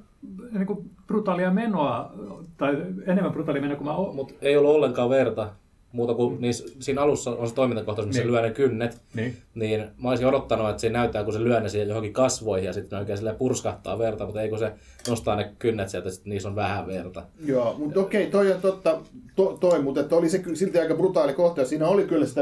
niin 0.51 0.67
kuin 0.67 0.89
brutaalia 1.07 1.51
menoa, 1.51 2.11
tai 2.57 2.77
enemmän 3.05 3.31
brutaalia 3.31 3.61
menoa 3.61 3.77
kuin 3.77 3.87
mä 3.87 3.95
o- 3.95 4.13
Mutta 4.13 4.33
ei 4.41 4.57
ollut 4.57 4.75
ollenkaan 4.75 5.09
verta, 5.09 5.49
muuta 5.91 6.13
kuin 6.13 6.41
niissä, 6.41 6.65
siinä 6.79 7.01
alussa 7.01 7.31
on 7.31 7.47
se 7.49 7.55
toimintakohtaus, 7.55 8.07
missä 8.07 8.21
Niin. 8.21 8.27
niin. 8.27 8.33
lyö 8.41 8.41
ne 8.49 8.53
kynnet. 8.53 9.01
Niin. 9.15 9.37
Niin 9.55 9.83
mä 10.03 10.09
olisin 10.09 10.27
odottanut, 10.27 10.69
että 10.69 10.81
se 10.81 10.89
näyttää, 10.89 11.23
kun 11.23 11.33
se 11.33 11.43
lyö 11.43 11.59
ne 11.59 11.69
siihen 11.69 11.87
johonkin 11.87 12.13
kasvoihin 12.13 12.65
ja 12.67 12.73
sitten 12.73 12.97
ne 12.97 12.99
oikein 12.99 13.17
silleen 13.17 13.35
purskahtaa 13.35 13.99
verta, 13.99 14.25
mutta 14.25 14.41
ei 14.41 14.49
kun 14.49 14.59
se 14.59 14.71
nostaa 15.09 15.35
ne 15.35 15.51
kynnet 15.59 15.89
sieltä, 15.89 16.09
sitten 16.09 16.29
niissä 16.29 16.49
on 16.49 16.55
vähän 16.55 16.87
verta. 16.87 17.23
Joo, 17.45 17.75
mutta 17.77 17.99
okei, 17.99 18.27
toi 18.27 18.51
on 18.51 18.61
totta, 18.61 18.97
to, 19.35 19.57
toi, 19.59 19.81
mutta 19.81 20.01
että 20.01 20.15
oli 20.15 20.29
se 20.29 20.43
silti 20.53 20.79
aika 20.79 20.95
brutaali 20.95 21.33
kohta. 21.33 21.65
Siinä 21.65 21.87
oli 21.87 22.03
kyllä 22.05 22.25
sitä, 22.25 22.41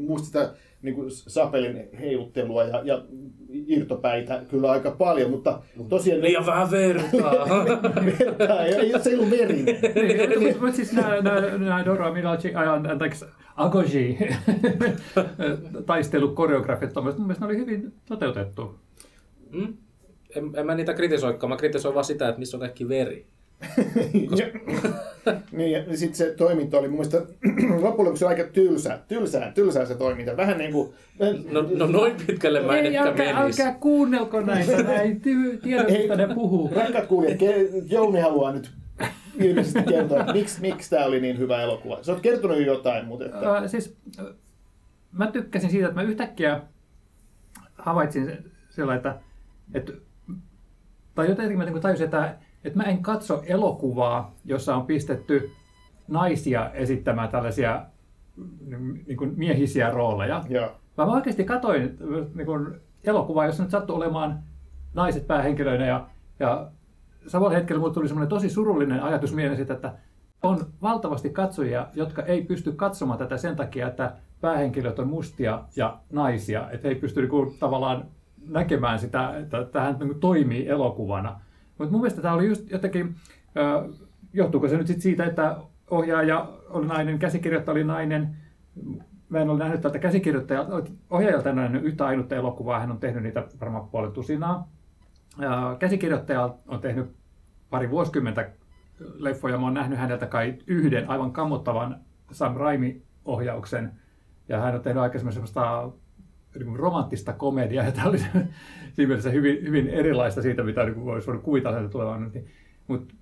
muista 0.00 0.26
sitä 0.26 0.50
niin 0.84 0.94
kuin 0.94 1.10
sapelin 1.10 1.88
heiluttelua 2.00 2.64
ja, 2.64 2.80
ja 2.84 3.04
irtopäitä 3.48 4.42
kyllä 4.50 4.70
aika 4.70 4.90
paljon, 4.90 5.30
mutta 5.30 5.62
tosiaan 5.88 6.22
Liian 6.22 6.46
vähän 6.46 6.70
vertaa! 6.70 7.64
vertaa, 8.18 8.64
ei, 8.64 8.74
ei 8.74 9.00
se 9.02 9.14
ollut 9.14 9.30
verinen. 9.30 9.76
Niin, 10.38 10.60
mutta 10.60 10.76
siis 10.76 10.92
nämä, 10.92 11.84
Dora 11.84 12.12
an- 12.72 12.90
anteeksi, 12.90 13.24
Agoji 13.56 14.18
taistelukoreografiat, 15.86 16.94
mun 16.94 17.04
mielestä 17.04 17.44
ne 17.44 17.46
oli 17.46 17.56
hyvin 17.56 17.92
toteutettu. 18.08 18.74
mm? 19.50 19.74
en, 20.36 20.50
en, 20.54 20.66
mä 20.66 20.74
niitä 20.74 20.94
kritisoikaan, 20.94 21.50
mä 21.50 21.56
kritisoin 21.56 21.94
vaan 21.94 22.04
sitä, 22.04 22.28
että 22.28 22.38
missä 22.38 22.56
on 22.56 22.60
kaikki 22.60 22.88
veri. 22.88 23.26
niin, 25.52 25.72
ja 25.72 25.96
sitten 25.96 26.14
se 26.14 26.34
toiminta 26.36 26.78
oli 26.78 26.88
mun 26.88 26.98
mielestä 26.98 27.16
loppujen 27.82 28.04
lopuksi 28.06 28.24
aika 28.24 28.44
tylsää, 28.44 28.98
tylsää, 29.08 29.52
tylsää 29.52 29.84
se 29.84 29.94
toiminta. 29.94 30.36
Vähän 30.36 30.58
niin 30.58 30.72
kuin... 30.72 30.92
No, 31.50 31.62
no 31.76 31.86
noin 31.86 32.16
pitkälle 32.26 32.60
mä 32.60 32.76
en 32.78 32.86
Ei, 32.86 32.96
ehkä 32.96 33.08
älkää, 33.08 33.40
menisi. 33.40 33.62
älkää 33.62 33.78
kuunnelko 33.80 34.40
näitä, 34.40 34.82
näin 34.92 35.20
ty- 35.20 35.58
tiedä, 35.62 35.82
Ei. 35.82 35.98
mistä 35.98 36.16
ne 36.16 36.34
puhuu. 36.34 36.70
Rakkaat 36.76 37.06
kuulijat, 37.06 37.38
Ke- 37.40 37.84
Jouni 37.92 38.20
haluaa 38.20 38.52
nyt 38.52 38.70
ilmeisesti 39.40 39.82
kertoa, 39.82 40.20
että 40.20 40.32
miksi, 40.32 40.60
miksi 40.60 40.90
tämä 40.90 41.04
oli 41.04 41.20
niin 41.20 41.38
hyvä 41.38 41.62
elokuva. 41.62 41.98
Sä 42.02 42.12
oot 42.12 42.20
kertonut 42.20 42.56
jo 42.56 42.62
jotain, 42.62 43.06
mutta... 43.06 43.24
Että... 43.24 43.56
Äh, 43.56 43.62
siis, 43.66 43.96
äh, 44.20 44.26
mä 45.12 45.26
tykkäsin 45.26 45.70
siitä, 45.70 45.86
että 45.88 46.00
mä 46.00 46.08
yhtäkkiä 46.08 46.60
havaitsin 47.74 48.24
se- 48.24 48.38
sillä, 48.70 48.94
että, 48.94 49.18
että 49.74 49.92
tai 51.14 51.28
jotenkin 51.28 51.58
mä 51.58 51.64
niin 51.64 51.72
kuin 51.72 51.82
tajusin, 51.82 52.04
että, 52.04 52.34
että 52.64 52.78
mä 52.78 52.82
en 52.82 53.02
katso 53.02 53.42
elokuvaa, 53.46 54.34
jossa 54.44 54.76
on 54.76 54.86
pistetty 54.86 55.50
naisia 56.08 56.70
esittämään 56.70 57.28
tällaisia 57.28 57.86
niin 59.06 59.16
kuin 59.16 59.32
miehisiä 59.36 59.90
rooleja. 59.90 60.44
Joo. 60.48 60.70
Vaan 60.96 61.08
mä 61.08 61.14
oikeasti 61.14 61.44
katsoin 61.44 61.98
niin 62.34 62.46
kuin 62.46 62.74
elokuvaa, 63.04 63.46
jossa 63.46 63.62
nyt 63.62 63.70
sattui 63.70 63.96
olemaan 63.96 64.38
naiset 64.94 65.26
päähenkilöinä 65.26 65.86
ja, 65.86 66.06
ja 66.40 66.70
samalla 67.26 67.54
hetkellä 67.54 67.80
mulle 67.80 67.94
tuli 67.94 68.08
semmoinen 68.08 68.28
tosi 68.28 68.50
surullinen 68.50 69.02
ajatus 69.02 69.34
mieleen 69.34 69.56
siitä, 69.56 69.74
että 69.74 69.94
on 70.42 70.66
valtavasti 70.82 71.30
katsojia, 71.30 71.86
jotka 71.94 72.22
ei 72.22 72.42
pysty 72.42 72.72
katsomaan 72.72 73.18
tätä 73.18 73.36
sen 73.36 73.56
takia, 73.56 73.88
että 73.88 74.12
päähenkilöt 74.40 74.98
on 74.98 75.08
mustia 75.08 75.62
ja 75.76 75.98
naisia, 76.12 76.70
että 76.70 76.88
he 76.88 76.94
ei 76.94 77.00
pysty 77.00 77.20
niin 77.20 77.30
kuin, 77.30 77.58
tavallaan 77.58 78.04
näkemään 78.48 78.98
sitä, 78.98 79.38
että 79.38 79.64
tähän 79.64 79.96
niin 79.98 80.20
toimii 80.20 80.68
elokuvana. 80.68 81.40
Mutta 81.78 81.92
mun 81.92 82.00
mielestä 82.00 82.22
tämä 82.22 82.34
oli 82.34 82.48
just 82.48 82.70
jotenkin, 82.70 83.14
johtuuko 84.32 84.68
se 84.68 84.76
nyt 84.76 84.86
sit 84.86 85.00
siitä, 85.00 85.24
että 85.24 85.56
ohjaaja 85.90 86.48
oli 86.68 86.86
nainen, 86.86 87.18
käsikirjoittaja 87.18 87.72
oli 87.72 87.84
nainen, 87.84 88.36
mä 89.28 89.38
en 89.38 89.50
ole 89.50 89.58
nähnyt 89.58 89.80
tältä 89.80 89.98
käsikirjoittajalta, 89.98 90.90
ohjaajalta 91.10 91.50
en 91.50 91.56
nähnyt 91.56 91.84
yhtä 91.84 92.06
ainutta 92.06 92.36
elokuvaa, 92.36 92.80
hän 92.80 92.90
on 92.90 93.00
tehnyt 93.00 93.22
niitä 93.22 93.46
varmaan 93.60 93.88
puolen 93.88 94.12
tusinaa. 94.12 94.68
Ja 95.38 95.76
Käsikirjoittaja 95.78 96.54
on 96.68 96.80
tehnyt 96.80 97.16
pari 97.70 97.90
vuosikymmentä 97.90 98.50
leffoja, 99.14 99.58
mä 99.58 99.64
oon 99.64 99.74
nähnyt 99.74 99.98
häneltä 99.98 100.26
kai 100.26 100.54
yhden 100.66 101.10
aivan 101.10 101.32
kammottavan 101.32 102.00
Sam 102.32 102.56
Raimi-ohjauksen, 102.56 103.92
ja 104.48 104.60
hän 104.60 104.74
on 104.74 104.80
tehnyt 104.80 105.02
aikaisemmin 105.02 105.32
semmoista 105.32 105.90
romanttista 106.76 107.32
komediaa, 107.32 107.84
ja 107.84 107.92
tämä 107.92 108.08
oli 108.08 108.18
siinä 108.94 109.08
mielessä 109.08 109.30
hyvin, 109.30 109.62
hyvin 109.62 109.88
erilaista 109.88 110.42
siitä, 110.42 110.62
mitä 110.62 110.84
niin 110.84 111.08
olisi 111.08 111.26
voinut 111.26 111.44
kuvitella 111.44 111.88
tulevan. 111.88 112.32
Mutta 112.86 113.14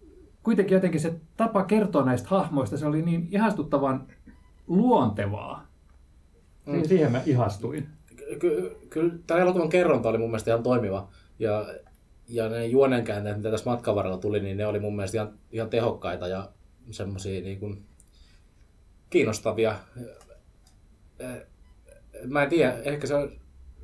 kuitenkin 0.43 0.75
jotenkin 0.75 1.01
se 1.01 1.15
tapa 1.37 1.65
kertoa 1.65 2.05
näistä 2.05 2.29
hahmoista, 2.29 2.77
se 2.77 2.87
oli 2.87 3.03
niin 3.03 3.29
ihastuttavan 3.31 4.07
luontevaa. 4.67 5.67
Mm. 6.67 6.85
Siihen 6.85 7.13
mä 7.13 7.23
ihastuin. 7.27 7.89
Ky- 8.39 8.77
kyllä 8.91 9.15
tämä 9.27 9.41
elokuvan 9.41 9.69
kerronta 9.69 10.09
oli 10.09 10.19
mun 10.19 10.31
mielestä 10.31 10.51
ihan 10.51 10.63
toimiva. 10.63 11.09
Ja, 11.39 11.67
ja 12.29 12.49
ne 12.49 12.67
juonenkäänteet, 12.67 13.37
mitä 13.37 13.51
tässä 13.51 13.71
matkan 13.71 13.95
varrella 13.95 14.19
tuli, 14.19 14.41
niin 14.41 14.57
ne 14.57 14.67
oli 14.67 14.79
mun 14.79 14.97
mielestä 14.97 15.17
ihan, 15.17 15.33
ihan 15.53 15.71
tehokkaita 15.71 16.29
ja 16.29 16.49
semmoisia 16.91 17.41
niin 17.41 17.61
kuin 17.61 17.83
kiinnostavia. 19.11 19.77
Mä 22.25 22.43
en 22.43 22.49
tiedä, 22.49 22.73
ehkä 22.85 23.07
se 23.07 23.15
on, 23.15 23.33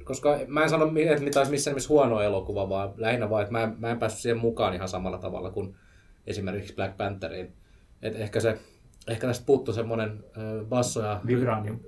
koska 0.08 0.38
mä 0.46 0.62
en 0.62 0.70
sano, 0.70 0.92
että 0.96 1.24
mitä 1.24 1.40
olisi 1.40 1.50
missään 1.50 1.72
nimessä 1.72 1.88
huono 1.88 2.20
elokuva, 2.20 2.68
vaan 2.68 2.92
lähinnä 2.96 3.30
vaan, 3.30 3.42
että 3.42 3.52
mä 3.52 3.62
en, 3.62 3.74
mä 3.78 3.90
en 3.90 3.98
päässyt 3.98 4.22
siihen 4.22 4.38
mukaan 4.38 4.74
ihan 4.74 4.88
samalla 4.88 5.18
tavalla 5.18 5.50
kuin 5.50 5.74
esimerkiksi 6.26 6.74
Black 6.74 6.96
Pantheriin. 6.96 7.52
Et 8.02 8.16
ehkä 8.16 8.40
se, 8.40 8.58
ehkä 9.08 9.26
tästä 9.26 9.46
puuttuu 9.46 9.74
semmoinen 9.74 10.10
äh, 10.10 10.66
basso 10.68 11.02
ja 11.02 11.20
Vibranium. 11.26 11.78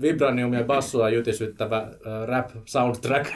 Vibranium 0.00 0.52
ja 0.52 0.64
bassoa 0.64 1.10
jytisyttävä 1.10 1.78
äh, 1.78 1.90
rap 2.26 2.50
soundtrack. 2.64 3.30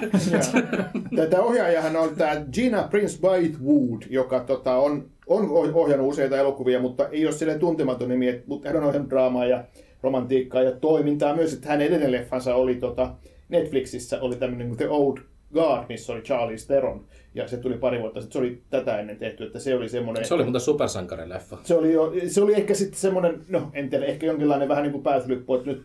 Tätä 1.17 1.43
ohjaajahan 1.43 1.97
on 1.97 2.17
tämä 2.17 2.45
Gina 2.53 2.83
Prince 2.83 3.19
Whitewood, 3.23 4.03
joka 4.11 4.41
tota, 4.41 4.77
on, 4.77 5.11
on 5.27 5.51
ohjannut 5.75 6.09
useita 6.09 6.37
elokuvia, 6.37 6.81
mutta 6.81 7.09
ei 7.09 7.27
ole 7.27 7.35
silleen 7.35 7.61
tuntematon 7.61 8.09
nimi, 8.09 8.43
mutta 8.47 8.69
hän 8.69 8.77
on 8.77 8.85
ohjannut 8.85 9.11
draamaa 9.11 9.47
ja 9.47 9.65
romantiikkaa 10.03 10.63
ja 10.63 10.73
toimintaa 10.73 11.37
myös, 11.37 11.55
että 11.55 11.69
hänen 11.69 11.87
edellinen 11.87 12.13
leffansa 12.13 12.55
oli 12.55 12.75
tota, 12.75 13.15
Netflixissä, 13.55 14.21
oli 14.21 14.37
tämmöinen 14.37 14.69
kuin 14.69 14.79
The 14.79 14.89
Old 14.89 15.19
Guard, 15.55 15.85
missä 15.89 16.13
oli 16.13 16.23
Charlie 16.23 16.57
Theron, 16.67 17.05
ja 17.35 17.49
se 17.49 17.57
tuli 17.57 17.79
pari 17.79 18.01
vuotta 18.01 18.21
sitten, 18.21 18.33
se 18.33 18.39
oli 18.39 18.63
tätä 18.71 18.99
ennen 18.99 19.17
tehty, 19.17 19.45
että 19.45 19.59
se 19.59 19.75
oli 19.75 19.89
semmoinen... 19.89 20.25
Se 20.25 20.35
oli 20.35 20.43
muuten 20.43 20.61
supersankarileffa. 20.61 21.59
se 21.63 21.75
oli, 21.75 21.93
jo, 21.93 22.13
se 22.29 22.43
oli 22.43 22.55
ehkä 22.55 22.75
sitten 22.75 22.99
semmoinen, 22.99 23.45
no 23.49 23.71
en 23.73 23.91
tiedä, 23.91 24.07
ehkä 24.07 24.27
jonkinlainen 24.27 24.69
vähän 24.69 24.83
niin 24.83 24.93
kuin 24.93 25.03
pääsylippu, 25.03 25.55
että 25.55 25.71
nyt 25.71 25.85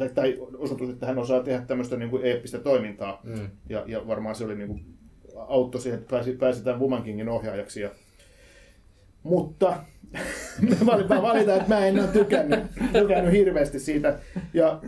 äh, 0.00 0.12
tai 0.14 0.38
osoitus, 0.58 0.90
että 0.90 1.06
hän 1.06 1.18
osaa 1.18 1.42
tehdä 1.42 1.64
tämmöistä 1.66 1.96
niin 1.96 2.10
kuin 2.10 2.24
eeppistä 2.24 2.58
toimintaa. 2.58 3.20
Mm. 3.24 3.48
Ja, 3.68 3.84
ja 3.86 4.06
varmaan 4.06 4.34
se 4.34 4.44
oli 4.44 4.54
niin 4.54 4.68
kuin, 4.68 4.84
auttoi 5.36 5.80
siihen, 5.80 6.00
että 6.00 6.10
pääsi, 6.10 6.32
pääsi 6.32 6.64
tämän 6.64 6.80
Woman 6.80 7.02
Kingin 7.02 7.28
ohjaajaksi. 7.28 7.80
Ja, 7.80 7.90
mutta 9.22 9.76
mä 11.08 11.22
valitan, 11.22 11.56
että 11.56 11.68
mä 11.68 11.86
en 11.86 11.98
ole 11.98 12.06
tykännyt, 12.06 12.60
tykännyt 12.92 13.32
hirveästi 13.32 13.78
siitä. 13.78 14.18
Ja 14.54 14.80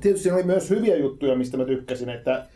tietysti 0.00 0.22
siinä 0.22 0.36
oli 0.36 0.44
myös 0.44 0.70
hyviä 0.70 0.96
juttuja, 0.96 1.36
mistä 1.36 1.56
mä 1.56 1.64
tykkäsin, 1.64 2.08
että 2.08 2.46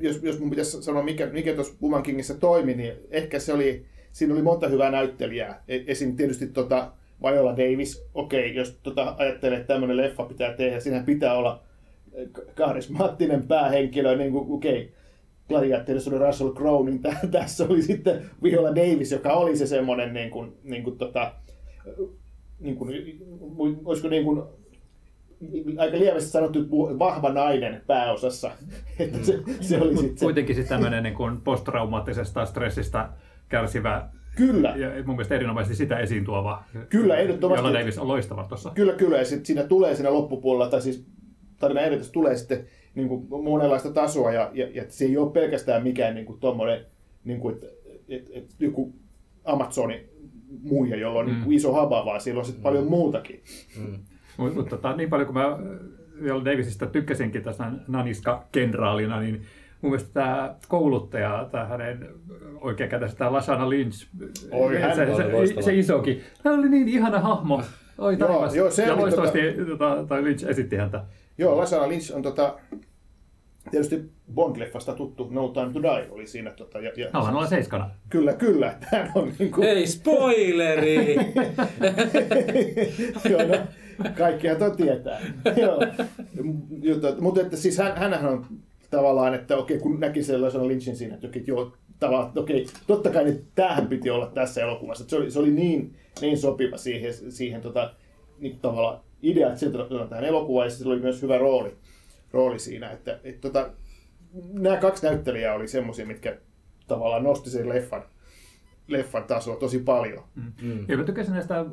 jos, 0.00 0.22
jos 0.22 0.38
mun 0.38 0.50
pitäisi 0.50 0.82
sanoa, 0.82 1.02
mikä, 1.02 1.26
mikä 1.26 1.54
tuossa 1.54 1.74
Woman 1.82 2.02
Kingissä 2.02 2.34
toimi, 2.34 2.74
niin 2.74 2.92
ehkä 3.10 3.38
se 3.38 3.52
oli, 3.52 3.84
siinä 4.12 4.34
oli 4.34 4.42
monta 4.42 4.68
hyvää 4.68 4.90
näyttelijää. 4.90 5.62
E- 5.68 5.84
Esim. 5.86 6.16
tietysti 6.16 6.46
tota 6.46 6.92
Viola 7.22 7.52
Davis, 7.52 8.04
okei, 8.14 8.54
jos 8.54 8.78
tota 8.82 9.14
ajattelee, 9.18 9.58
että 9.58 9.74
tämmöinen 9.74 9.96
leffa 9.96 10.24
pitää 10.24 10.52
tehdä, 10.52 10.80
siinä 10.80 11.02
pitää 11.02 11.34
olla 11.34 11.62
karismaattinen 12.54 13.42
päähenkilö, 13.42 14.16
niin 14.16 14.32
kuin, 14.32 14.46
okei, 14.50 14.92
Gladiatorissa 15.48 16.10
oli 16.10 16.18
Russell 16.18 16.54
Crowe, 16.54 16.90
niin 16.90 17.02
tä- 17.02 17.16
tässä 17.38 17.64
oli 17.64 17.82
sitten 17.82 18.22
Viola 18.42 18.74
Davis, 18.74 19.12
joka 19.12 19.32
oli 19.32 19.56
se 19.56 19.66
semmoinen, 19.66 20.14
niin 20.14 20.30
kuin, 20.30 20.52
niin 20.64 20.82
kuin, 20.82 20.98
tota, 20.98 21.32
niin 22.60 22.76
kuin, 22.76 22.90
olisiko 23.84 24.08
niin 24.08 24.24
kuin, 24.24 24.42
aika 25.78 25.98
lievästi 25.98 26.30
sanottu, 26.30 26.60
että 26.60 26.98
vahva 26.98 27.32
nainen 27.32 27.82
pääosassa. 27.86 28.50
Että 28.98 29.18
se, 29.22 29.38
se 29.60 29.80
oli 29.80 29.96
sitten 29.96 30.18
se. 30.18 30.24
Kuitenkin 30.24 30.56
sitten 30.56 30.76
tämmöinen 30.76 31.02
niin 31.02 31.14
kuin 31.14 31.40
posttraumaattisesta 31.40 32.46
stressistä 32.46 33.08
kärsivä 33.48 34.08
Kyllä, 34.36 34.74
ja 34.76 34.88
mun 34.88 35.16
mielestä 35.16 35.34
erinomaisesti 35.34 35.76
sitä 35.76 35.98
esiin 35.98 36.24
tuova. 36.24 36.64
Kyllä, 36.88 37.16
ehdottomasti. 37.16 37.66
Jolla 37.66 37.78
Davis 37.78 37.98
on 37.98 38.08
loistava 38.08 38.44
tuossa. 38.44 38.70
kyllä, 38.74 38.92
kyllä. 38.92 39.18
Ja 39.18 39.24
sitten 39.24 39.46
siinä 39.46 39.62
tulee 39.62 39.94
siinä 39.94 40.12
loppupuolella, 40.12 40.70
tai 40.70 40.82
siis 40.82 41.06
tarina 41.58 41.80
edetys 41.80 42.10
tulee 42.10 42.36
sitten 42.36 42.64
niin 42.94 43.08
kuin 43.08 43.26
monenlaista 43.44 43.90
tasoa, 43.90 44.32
ja, 44.32 44.50
ja, 44.54 44.68
ja 44.74 44.84
se 44.88 45.04
ei 45.04 45.16
ole 45.16 45.32
pelkästään 45.32 45.82
mikään 45.82 46.14
niin 46.14 46.26
kuin 46.26 46.40
tommonen, 46.40 46.86
niin 47.24 47.40
kuin, 47.40 47.54
että 47.54 47.66
et, 48.08 48.30
et, 48.32 48.54
joku 48.58 48.94
Amazoni 49.44 50.08
muija, 50.62 50.96
jolla 50.96 51.20
on 51.20 51.26
mm. 51.26 51.32
niin 51.32 51.44
kuin 51.44 51.56
iso 51.56 51.72
haba, 51.72 52.04
vaan 52.04 52.20
siellä 52.20 52.38
on 52.38 52.44
sitten 52.44 52.60
mm. 52.60 52.62
paljon 52.62 52.90
muutakin. 52.90 53.42
Mm. 53.78 53.98
Mutta 54.40 54.58
mut, 54.60 54.68
tota, 54.68 54.96
niin 54.96 55.10
paljon 55.10 55.26
kuin 55.26 55.38
mä 55.38 55.58
Viola 56.22 56.44
Davisista 56.44 56.86
tykkäsinkin 56.86 57.42
tässä 57.42 57.64
Naniska-kenraalina, 57.88 59.20
niin 59.20 59.42
mun 59.80 59.92
mielestä 59.92 60.10
tämä 60.12 60.54
kouluttaja, 60.68 61.48
tämä 61.52 61.64
hänen 61.64 62.08
oikea 62.60 62.88
kätensä, 62.88 63.16
tämä 63.16 63.32
Lashana 63.32 63.70
Lynch, 63.70 64.06
Oi, 64.50 64.80
hän 64.80 64.96
se, 64.96 65.06
oli 65.06 65.16
se, 65.16 65.32
loistava. 65.32 65.62
se, 65.62 65.74
isokin. 65.74 66.22
Hän 66.44 66.58
oli 66.58 66.68
niin 66.68 66.88
ihana 66.88 67.18
hahmo. 67.20 67.62
Oi 67.98 68.16
Joo, 68.18 68.54
joo, 68.54 68.70
se 68.70 68.82
ja 68.82 68.92
oli 68.92 69.00
loistavasti 69.00 69.38
tota, 69.68 70.04
tai 70.08 70.24
Lynch 70.24 70.48
esitti 70.48 70.76
häntä. 70.76 71.04
Joo, 71.38 71.56
Lasana 71.56 71.88
Lynch 71.88 72.16
on 72.16 72.22
tota, 72.22 72.54
tietysti 73.70 74.10
Bond-leffasta 74.34 74.94
tuttu 74.96 75.28
No 75.30 75.48
Time 75.48 75.72
to 75.72 75.82
Die 75.82 76.08
oli 76.10 76.26
siinä. 76.26 76.50
Tota, 76.50 76.78
ja, 76.78 76.92
ja, 76.96 77.08
Hän 77.24 77.36
on 77.36 77.48
seiskana. 77.48 77.90
Kyllä, 78.10 78.32
kyllä. 78.32 78.74
Hän 78.92 79.12
on 79.14 79.32
niin 79.38 79.50
kuin, 79.50 79.68
Ei 79.68 79.86
spoileri! 79.86 81.14
Joo, 83.30 83.46
no, 83.46 83.56
kaikkihan 84.16 84.56
toi 84.56 84.76
tietää. 84.76 85.20
Joo. 85.62 85.80
Mutta 87.20 87.40
että 87.40 87.56
siis 87.56 87.78
hän, 87.78 87.96
hänhän 87.96 88.32
on 88.32 88.46
tavallaan, 88.90 89.34
että 89.34 89.56
okei, 89.56 89.78
kun 89.78 90.00
näki 90.00 90.22
sellaisen 90.22 90.68
Lynchin 90.68 90.96
siinä, 90.96 91.14
että 91.14 91.26
okei, 91.26 91.44
joo, 91.46 91.72
tavallaan, 92.00 92.28
että 92.28 92.40
okei, 92.40 92.66
totta 92.86 93.10
kai 93.10 93.24
niin 93.24 93.46
tämähän 93.54 93.86
piti 93.86 94.10
olla 94.10 94.26
tässä 94.26 94.60
elokuvassa. 94.60 95.04
Se, 95.08 95.16
oli, 95.16 95.30
se 95.30 95.38
oli 95.38 95.50
niin, 95.50 95.96
niin 96.20 96.38
sopiva 96.38 96.76
siihen, 96.76 97.14
siihen 97.32 97.60
tota, 97.60 97.94
niin 98.38 98.58
tavallaan 98.58 99.00
idea, 99.22 99.48
että 99.48 99.60
sieltä 99.60 99.78
otetaan 99.78 100.08
tähän 100.08 100.24
elokuvaan, 100.24 100.66
ja 100.66 100.70
sillä 100.70 100.92
oli 100.92 101.00
myös 101.00 101.22
hyvä 101.22 101.38
rooli, 101.38 101.76
rooli 102.32 102.58
siinä. 102.58 102.90
Että, 102.90 103.20
et, 103.24 103.40
tota, 103.40 103.70
nämä 104.52 104.76
kaksi 104.76 105.06
näyttelijää 105.06 105.54
oli 105.54 105.68
semmoisia, 105.68 106.06
mitkä 106.06 106.36
tavallaan 106.88 107.22
nosti 107.22 107.50
sen 107.50 107.68
leffan, 107.68 108.02
leffan 108.88 109.24
tasoa 109.24 109.56
tosi 109.56 109.78
paljon. 109.78 110.24
Mm. 110.62 110.84
Ja 110.88 110.96
mä 110.96 111.04
tykkäsin 111.04 111.34
näistä 111.34 111.64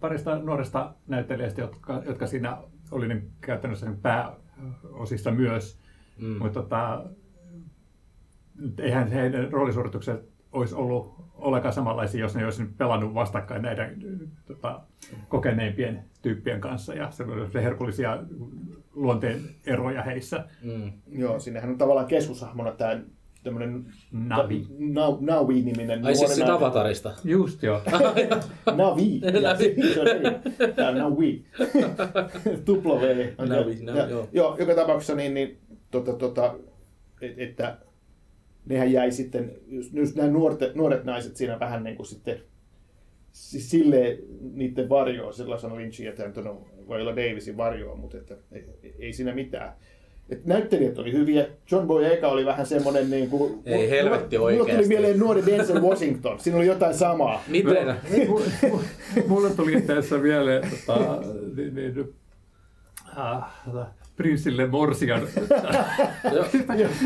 parista 0.00 0.38
nuoresta 0.38 0.94
näyttelijästä, 1.06 1.60
jotka, 1.60 2.02
jotka 2.06 2.26
siinä 2.26 2.58
oli 2.90 3.08
niin 3.08 3.30
käytännössä 3.40 3.86
niin 3.86 4.00
pääosissa 4.00 5.30
myös. 5.30 5.78
Mm. 6.20 6.38
Mutta 6.38 6.62
tota, 6.62 7.04
nyt 8.58 8.80
eihän 8.80 9.08
heidän 9.08 9.52
roolisuoritukset 9.52 10.28
olisi 10.52 10.74
ollut 10.74 11.14
ollenkaan 11.34 11.74
samanlaisia, 11.74 12.20
jos 12.20 12.36
ne 12.36 12.44
olisi 12.44 12.64
pelannut 12.78 13.14
vastakkain 13.14 13.62
näiden 13.62 13.98
tota, 14.46 14.80
kokeneimpien 15.28 16.04
tyyppien 16.22 16.60
kanssa. 16.60 16.94
Ja 16.94 17.10
se 17.10 17.22
oli 17.22 17.50
se 17.50 17.62
herkullisia 17.62 18.18
luonteen 18.92 19.40
eroja 19.66 20.02
heissä. 20.02 20.44
Mm. 20.62 20.92
Joo, 21.08 21.38
sinnehän 21.38 21.70
on 21.70 21.78
tavallaan 21.78 22.06
keskushahmona 22.06 22.72
tämä 22.72 23.00
tämmöinen 23.44 23.84
Navi. 24.12 24.66
Nau- 24.78 25.18
Navi-niminen 25.20 26.06
Ai 26.06 26.14
siis 26.14 26.34
siitä. 26.34 26.54
Avatarista. 26.54 27.12
Just 27.24 27.62
joo. 27.62 27.80
Navi. 28.76 29.20
On 30.00 30.08
ei. 30.08 30.72
Tämä 30.76 30.88
on 30.88 30.98
Navi. 30.98 31.44
Tuplo 32.64 33.00
V. 33.00 33.32
Navi, 33.38 33.78
Navi, 33.82 33.98
Ja- 33.98 34.06
joo. 34.08 34.28
Joo, 34.32 34.56
joka 34.58 34.74
tapauksessa 34.74 35.14
niin, 35.14 35.34
niin 35.34 35.58
tota, 35.90 36.12
tota, 36.12 36.54
et, 37.20 37.38
että 37.38 37.78
nehän 38.66 38.92
jäi 38.92 39.12
sitten, 39.12 39.52
just, 39.66 39.92
just 39.94 40.16
nämä 40.16 40.28
nuoret, 40.28 40.74
nuoret 40.74 41.04
naiset 41.04 41.36
siinä 41.36 41.60
vähän 41.60 41.84
niin 41.84 41.96
kuin 41.96 42.06
sitten 42.06 42.38
siis 43.32 43.70
silleen 43.70 44.18
niiden 44.52 44.88
varjoon, 44.88 45.34
sellaisena 45.34 45.76
Lynchin 45.76 46.06
ja 46.06 46.12
tämän 46.12 46.32
voi 46.88 47.00
olla 47.00 47.16
Davisin 47.16 47.56
varjoon, 47.56 47.98
mutta 47.98 48.18
että, 48.18 48.36
ei, 48.52 48.64
ei 48.98 49.12
siinä 49.12 49.34
mitään. 49.34 49.72
Et 50.30 50.46
näyttelijät 50.46 50.98
oli 50.98 51.12
hyviä. 51.12 51.46
John 51.70 51.86
Boyega 51.86 52.28
oli 52.28 52.44
vähän 52.46 52.66
semmoinen 52.66 53.10
niin 53.10 53.30
kuin... 53.30 53.62
Ei 53.66 53.90
helvetti 53.90 54.38
Mulla 54.38 54.50
tuli 54.50 54.60
oikeasti. 54.60 54.88
mieleen 54.88 55.18
nuori 55.18 55.42
Denzel 55.46 55.82
Washington. 55.82 56.40
Siinä 56.40 56.58
oli 56.58 56.66
jotain 56.66 56.94
samaa. 56.94 57.42
Miten? 57.48 57.86
Mu- 57.86 58.42
mu- 58.70 58.82
Mulle 59.28 59.50
tuli 59.50 59.80
tässä 59.80 60.18
mieleen 60.18 60.70
tota, 60.86 61.18
niin, 61.56 61.74
niin, 61.74 62.14
äh, 63.18 63.44
tota, 63.66 63.86
prinssille 64.16 64.66
Morsian 64.66 65.22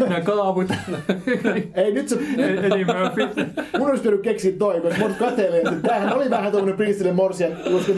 nämä 0.09 0.21
kaavut. 0.21 0.69
Ei 1.75 1.93
nyt 1.93 2.09
se... 2.09 2.15
Eddie 2.39 2.85
Murphy. 2.85 3.45
Mun 3.79 3.89
olisi 3.91 4.03
pitänyt 4.03 4.23
keksiä 4.23 4.53
toi, 4.59 4.81
koska 4.81 4.99
mun 4.99 5.15
katselin, 5.15 5.69
että 5.69 5.89
tämähän 5.89 6.17
oli 6.17 6.31
vähän 6.31 6.51
tuommoinen 6.53 6.77
Princelle 6.77 7.13
Morsia, 7.13 7.49
koska, 7.73 7.93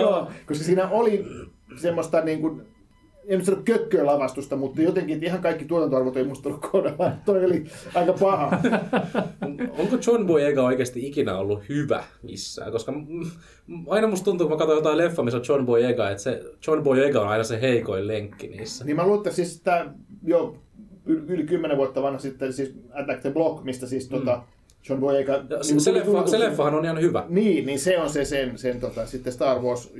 joo, 0.00 0.28
koska 0.46 0.64
siinä 0.64 0.88
oli 0.88 1.24
semmoista 1.76 2.20
niin 2.20 2.40
kuin, 2.40 2.62
en 3.28 3.44
sano 3.44 3.62
kökköä 3.64 4.06
lavastusta, 4.06 4.56
mutta 4.56 4.82
jotenkin 4.82 5.24
ihan 5.24 5.40
kaikki 5.40 5.64
tuotantoarvot 5.64 6.16
ei 6.16 6.24
musta 6.24 6.48
ollut 6.48 6.66
kohdalla. 6.70 7.12
Toi 7.26 7.44
oli 7.44 7.64
aika 7.94 8.12
paha. 8.12 8.50
Onko 9.78 9.96
John 10.06 10.26
Boyega 10.26 10.62
oikeasti 10.62 11.06
ikinä 11.06 11.38
ollut 11.38 11.68
hyvä 11.68 12.04
missään? 12.22 12.72
Koska 12.72 12.92
mm, 12.92 13.30
mm, 13.66 13.84
aina 13.88 14.08
musta 14.08 14.24
tuntuu, 14.24 14.48
kun 14.48 14.56
mä 14.56 14.58
katson 14.58 14.76
jotain 14.76 14.98
leffa, 14.98 15.22
missä 15.22 15.38
on 15.38 15.44
John 15.48 15.66
Boyega, 15.66 16.10
että 16.10 16.22
se 16.22 16.42
John 16.66 16.82
Boyega 16.82 17.20
on 17.20 17.28
aina 17.28 17.44
se 17.44 17.60
heikoin 17.60 18.06
lenkki 18.06 18.48
niissä. 18.48 18.84
Niin 18.84 18.96
mä 18.96 19.02
luulen, 19.04 19.18
että 19.18 19.30
siis 19.30 19.60
tämä 19.60 19.94
jo 20.24 20.56
yli, 21.06 21.44
10 21.44 21.76
vuotta 21.76 22.02
vanha 22.02 22.18
sitten 22.18 22.52
siis 22.52 22.74
Attack 22.92 23.20
the 23.20 23.30
Block, 23.30 23.64
mistä 23.64 23.86
siis 23.86 24.08
tota, 24.08 24.42
John 24.88 25.00
Boyega... 25.00 25.32
Ja 25.32 25.42
niin 25.48 25.64
se, 25.64 25.80
se, 25.80 25.90
tuli 25.90 26.00
leffa, 26.00 26.26
se 26.26 26.40
leffahan 26.40 26.74
on 26.74 26.84
ihan 26.84 27.00
hyvä. 27.00 27.24
Niin, 27.28 27.66
niin 27.66 27.78
se 27.78 27.98
on 27.98 28.10
se 28.10 28.24
sen, 28.24 28.58
sen 28.58 28.80
tota, 28.80 29.06
sitten 29.06 29.32
Star 29.32 29.58
Wars 29.58 29.92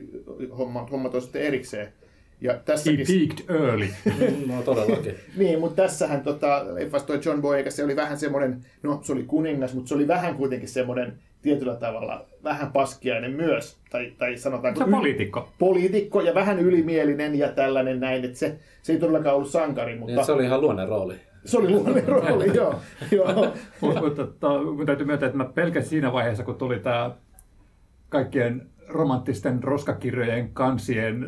homma, 0.59 0.87
hommat 0.91 1.15
on 1.15 1.23
sitten 1.23 1.43
erikseen. 1.43 1.93
Ja 2.41 2.53
He 2.53 2.59
tässäkin, 2.65 3.07
peaked 3.07 3.61
early. 3.63 3.87
No 4.55 4.63
todellakin. 4.63 5.15
niin, 5.37 5.61
mutta 5.61 5.83
tässähän 5.83 6.21
tota, 6.21 6.65
leffassa 6.75 7.07
toi 7.07 7.21
John 7.25 7.41
Boyega, 7.43 7.71
se 7.71 7.85
oli 7.85 7.97
vähän 7.97 8.19
semmoinen, 8.19 8.65
no 8.83 9.01
se 9.03 9.13
oli 9.13 9.23
kuningas, 9.23 9.75
mutta 9.75 9.89
se 9.89 9.95
oli 9.95 10.09
vähän 10.09 10.35
kuitenkin 10.35 10.69
semmoinen 10.69 11.19
tietyllä 11.43 11.75
tavalla 11.75 12.25
vähän 12.45 12.73
paskiainen 12.73 13.31
myös. 13.33 13.79
Tai, 13.91 14.13
tai 14.19 14.37
sanotaanko 14.37 14.79
Se 14.79 14.85
yli- 14.85 14.91
poliitikko. 14.97 15.49
poliitikko 15.59 16.21
ja 16.21 16.35
vähän 16.35 16.59
ylimielinen 16.59 17.39
ja 17.39 17.49
tällainen 17.53 18.01
näin, 18.01 18.25
että 18.25 18.39
se, 18.39 18.59
se 18.83 18.93
ei 18.93 18.99
todellakaan 18.99 19.37
ollut 19.37 19.51
sankari, 19.51 19.97
mutta 19.99 20.15
Niin, 20.17 20.27
se 20.27 20.33
oli 20.33 20.45
ihan 20.45 20.61
luonne 20.61 20.87
rooli. 20.87 21.15
se 21.45 21.59
oli 21.59 21.71
luonnollinen 21.71 22.09
rooli, 22.09 22.47
joo. 22.57 22.75
joo. 23.11 23.53
Mutta 23.81 24.11
tota, 24.17 24.63
mun 24.63 24.87
täytyy 24.87 25.07
myöntää, 25.07 25.27
että 25.27 25.39
mä 25.39 25.45
pelkäsin 25.55 25.91
siinä 25.91 26.13
vaiheessa, 26.13 26.45
kun 26.45 26.55
tuli 26.55 26.79
tämä 26.79 27.11
kaikkien 28.09 28.67
romanttisten 28.89 29.63
roskakirjojen 29.63 30.51
kansien 30.53 31.27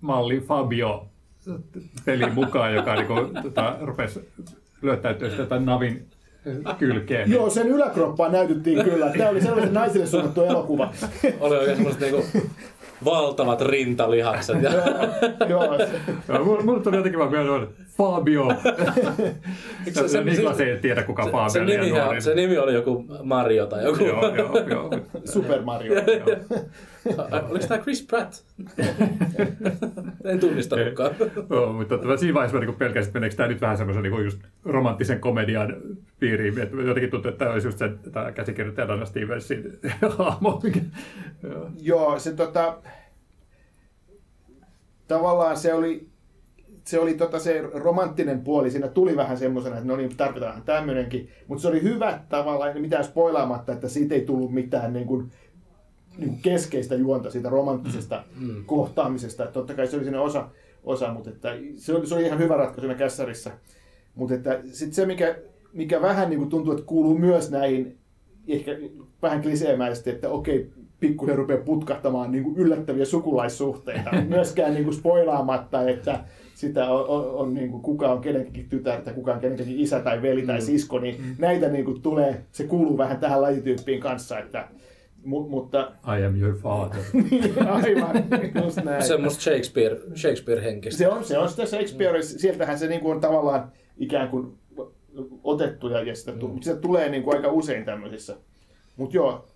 malli 0.00 0.40
Fabio 0.40 1.06
peli 2.04 2.30
mukaan, 2.30 2.74
joka 2.74 2.94
niinku, 2.94 3.14
tota, 3.42 3.76
rupesi 3.80 4.28
lyöttäytyä 4.82 5.30
sitä 5.30 5.46
tämän 5.46 5.64
Navin 5.66 6.06
kylkeen. 6.78 7.30
Joo, 7.32 7.50
sen 7.50 7.68
yläkroppaa 7.68 8.28
näytettiin 8.28 8.84
kyllä. 8.84 9.12
Tämä 9.18 9.30
oli 9.30 9.40
sellaisen 9.40 9.74
naisille 9.74 10.06
suunnattu 10.06 10.42
elokuva. 10.44 10.90
Oli 11.40 11.56
oikein 11.56 11.76
semmoiset 11.76 12.00
niinku 12.00 12.24
valtavat 13.04 13.60
rintalihakset. 13.60 14.62
Ja, 14.62 14.70
joo, 15.48 15.78
se- 15.78 16.00
Joo, 16.28 16.62
Mulle, 16.64 16.82
tuli 16.82 16.96
jotenkin 16.96 17.18
vaan 17.18 17.30
mieleen, 17.30 17.68
Fabio. 17.96 18.48
se- 19.92 20.08
se- 20.08 20.24
Niklas 20.24 20.60
ei 20.60 20.78
tiedä, 20.78 21.02
kuka 21.02 21.22
Fabio 21.24 21.48
se, 21.48 21.60
on. 21.60 21.66
liian 21.66 21.84
nimi, 21.84 21.98
nuori. 21.98 22.20
se 22.20 22.34
nimi 22.34 22.58
oli 22.58 22.74
joku 22.74 23.04
Mario 23.22 23.66
tai 23.66 23.84
joku. 23.84 24.04
Joo, 24.04 24.34
joo, 24.36 24.58
joo. 24.68 24.90
Super 25.24 25.62
Mario. 25.62 26.02
Oliko 27.50 27.66
tämä 27.66 27.80
Chris 27.82 28.06
Pratt? 28.06 28.34
en 30.24 30.40
tunnistanutkaan. 30.40 31.14
Joo, 31.50 31.72
mutta 31.72 31.98
tota, 31.98 32.16
siinä 32.16 32.34
vaiheessa 32.34 32.58
mä 32.58 32.64
niin 32.64 32.74
pelkäsin, 32.74 33.08
että 33.08 33.16
meneekö 33.16 33.36
tämä 33.36 33.48
nyt 33.48 33.60
vähän 33.60 33.76
semmoisen 33.76 34.02
niin 34.02 34.24
just 34.24 34.38
romanttisen 34.64 35.20
komedian 35.20 35.76
piiriin. 36.18 36.58
Että 36.58 36.76
jotenkin 36.76 37.10
tuntuu, 37.10 37.28
että 37.28 37.38
tämä 37.38 37.52
olisi 37.52 37.68
just 37.68 37.78
se 37.78 37.90
tämä 38.12 38.32
käsikirjoittaja 38.32 38.88
Donna 38.88 39.06
Stevensin 39.06 39.78
mikä- 40.62 40.80
joo. 41.42 41.70
Joo, 41.80 42.18
se 42.18 42.32
tota... 42.32 42.78
Tavallaan 45.08 45.56
se 45.56 45.74
oli, 45.74 46.08
se 46.84 46.98
oli 47.00 47.14
tota 47.14 47.38
se 47.38 47.62
romanttinen 47.74 48.40
puoli, 48.40 48.70
siinä 48.70 48.88
tuli 48.88 49.16
vähän 49.16 49.38
semmoisena, 49.38 49.76
että 49.76 49.88
no 49.88 49.96
niin, 49.96 50.16
tarvitaan 50.16 50.62
tämmöinenkin. 50.62 51.28
Mutta 51.46 51.62
se 51.62 51.68
oli 51.68 51.82
hyvä 51.82 52.20
tavallaan, 52.28 52.72
ei 52.72 52.80
mitään 52.80 53.04
spoilaamatta, 53.04 53.72
että 53.72 53.88
siitä 53.88 54.14
ei 54.14 54.20
tullut 54.20 54.52
mitään 54.52 54.92
niin 54.92 55.06
kuin, 55.06 55.30
niin 56.18 56.38
keskeistä 56.42 56.94
juonta 56.94 57.30
siitä 57.30 57.48
romanttisesta 57.48 58.24
mm. 58.40 58.64
kohtaamisesta. 58.66 59.44
Että 59.44 59.54
totta 59.54 59.74
kai 59.74 59.86
se 59.86 59.96
oli 59.96 60.04
siinä 60.04 60.20
osa, 60.20 60.48
osa 60.84 61.12
mutta 61.12 61.30
että 61.30 61.56
se, 61.76 61.94
oli, 61.94 62.06
se 62.06 62.14
oli 62.14 62.24
ihan 62.24 62.38
hyvä 62.38 62.56
ratkaisu 62.56 62.80
siinä 62.80 62.94
kässarissa. 62.94 63.50
Mutta 64.14 64.34
että 64.34 64.60
sit 64.72 64.92
se, 64.92 65.06
mikä, 65.06 65.38
mikä 65.72 66.02
vähän 66.02 66.30
niin 66.30 66.38
kuin 66.38 66.50
tuntuu, 66.50 66.72
että 66.72 66.86
kuuluu 66.86 67.18
myös 67.18 67.50
näihin 67.50 67.98
ehkä 68.48 68.78
vähän 69.22 69.42
kliseemäisesti, 69.42 70.10
että 70.10 70.28
okei, 70.28 70.70
pikkuinen 71.00 71.36
rupeaa 71.36 71.64
putkahtamaan 71.64 72.32
niin 72.32 72.44
kuin 72.44 72.56
yllättäviä 72.56 73.04
sukulaissuhteita. 73.04 74.10
Myöskään 74.28 74.74
niin 74.74 74.84
kuin 74.84 74.96
spoilaamatta, 74.96 75.88
että 75.88 76.24
sitä 76.54 76.90
on, 76.90 77.06
on, 77.08 77.30
on 77.30 77.54
niin 77.54 77.70
kuin, 77.70 77.82
kuka 77.82 78.12
on 78.12 78.20
kenenkin 78.20 78.68
tytär 78.68 79.02
tai 79.02 79.14
kuka 79.14 79.32
on 79.34 79.40
kenenkin 79.40 79.80
isä 79.80 80.00
tai 80.00 80.22
veli 80.22 80.46
tai 80.46 80.60
sisko, 80.60 80.98
niin 80.98 81.36
näitä 81.38 81.68
niin 81.68 81.84
kuin 81.84 82.02
tulee, 82.02 82.44
se 82.52 82.64
kuuluu 82.64 82.98
vähän 82.98 83.18
tähän 83.18 83.42
lajityyppiin 83.42 84.00
kanssa, 84.00 84.38
että, 84.38 84.68
mu, 85.24 85.48
mutta 85.48 85.92
I 86.18 86.24
am 86.24 86.36
your 86.36 86.54
father. 86.54 87.00
aivan, 87.70 88.24
just 88.64 88.84
näin. 88.84 89.02
Semmoista 89.02 89.42
Shakespeare, 89.42 89.96
Shakespeare-henkistä. 90.14 90.98
Se 90.98 91.08
on, 91.08 91.24
se 91.24 91.38
on 91.38 91.48
sitä 91.48 91.66
Shakespeare, 91.66 92.22
sieltähän 92.22 92.78
se 92.78 92.88
niin 92.88 93.00
kuin 93.00 93.14
on 93.14 93.20
tavallaan 93.20 93.72
ikään 93.98 94.28
kuin 94.28 94.58
otettu 95.44 95.88
ja, 95.88 96.02
ja 96.02 96.14
sitä, 96.14 96.32
mm. 96.32 96.60
sitä 96.60 96.80
tulee 96.80 97.08
niin 97.08 97.22
kuin 97.22 97.36
aika 97.36 97.52
usein 97.52 97.84
tämmöisissä. 97.84 98.36
Mutta 98.96 99.16
joo, 99.16 99.48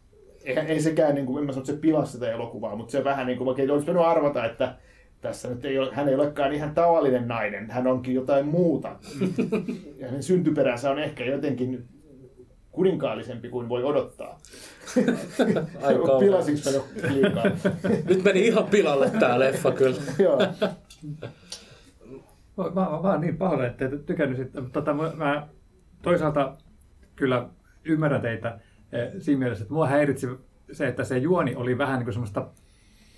eihän, 0.45 0.67
ei 0.67 0.81
sekään, 0.81 1.15
niin 1.15 1.27
kuin, 1.27 1.39
en 1.39 1.47
mä 1.47 1.53
sano, 1.53 1.63
että 1.63 1.73
se 1.73 1.79
pilasi 1.79 2.13
sitä 2.13 2.33
elokuvaa, 2.33 2.77
mutta 2.77 2.93
se 2.93 3.05
vähän 3.05 3.27
niin 3.27 3.39
kuin, 3.39 3.49
oikein 3.49 3.71
olisi 3.71 3.87
pitänyt 3.87 4.07
arvata, 4.07 4.45
että 4.45 4.75
tässä 5.21 5.49
nyt 5.49 5.65
ei 5.65 5.79
ole, 5.79 5.91
hän 5.93 6.09
ei 6.09 6.15
olekaan 6.15 6.53
ihan 6.53 6.75
tavallinen 6.75 7.29
nainen, 7.29 7.71
hän 7.71 7.87
onkin 7.87 8.15
jotain 8.15 8.47
muuta. 8.47 8.97
ja 9.99 10.07
hänen 10.07 10.23
syntyperänsä 10.23 10.91
on 10.91 10.99
ehkä 10.99 11.25
jotenkin 11.25 11.85
kuninkaallisempi 12.75 13.49
kuin 13.49 13.69
voi 13.69 13.85
odottaa. 13.85 14.39
Ai 15.83 15.95
kauhean. 15.95 16.21
Pilasinko 16.21 16.61
mä 16.65 16.71
jo 16.71 16.87
liikaa? 17.13 17.45
Nyt 18.09 18.25
meni 18.25 18.47
ihan 18.47 18.65
pilalle 18.65 19.11
tää 19.11 19.41
leffa 19.41 19.73
kyllä. 19.73 19.97
Joo. 20.19 20.39
Mä, 22.57 22.65
mä, 22.65 22.81
mä 22.81 22.87
oon 22.87 23.21
niin 23.21 23.37
pahoillani, 23.37 23.71
että 23.71 23.85
et 23.85 24.07
tykännyt. 24.07 24.55
Mutta 24.55 24.71
Tota, 24.73 24.95
mä, 24.95 25.13
mä 25.17 25.47
toisaalta 26.03 26.57
kyllä 27.17 27.49
ymmärrän 27.85 28.21
teitä 28.21 28.59
eh, 28.93 29.13
siinä 29.19 29.39
mielessä, 29.39 29.63
että 29.63 29.75
mua 29.75 29.87
häiritsi 29.87 30.29
se, 30.73 30.89
että 30.89 31.05
se 31.05 31.19
juoni 31.19 31.55
oli 31.55 31.79
vähän 31.79 31.99
niin 31.99 32.05
kuin 32.05 32.15
semmoista 32.15 32.47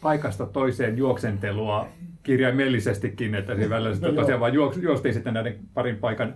paikasta 0.02 0.46
toiseen 0.46 0.96
juoksentelua 0.96 1.88
kirjaimellisestikin, 2.22 3.34
että 3.34 3.54
siinä 3.54 3.70
välillä 3.70 3.92
sitten 3.92 4.14
No 4.14 4.20
tosiaan 4.20 4.40
vaan 4.40 4.54
juostiin 4.54 5.14
sitten 5.14 5.34
näiden 5.34 5.58
parin 5.74 5.96
paikan 5.96 6.34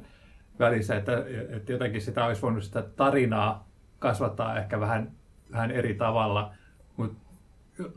välissä, 0.61 0.97
että, 0.97 1.25
että 1.51 1.73
jotenkin 1.73 2.01
sitä 2.01 2.25
olisi 2.25 2.43
voinut 2.43 2.65
sitä 2.65 2.83
tarinaa 2.83 3.69
kasvattaa 3.99 4.59
ehkä 4.59 4.81
vähän, 4.81 5.13
vähän 5.53 5.71
eri 5.71 5.95
tavalla, 5.95 6.55
mutta 6.97 7.19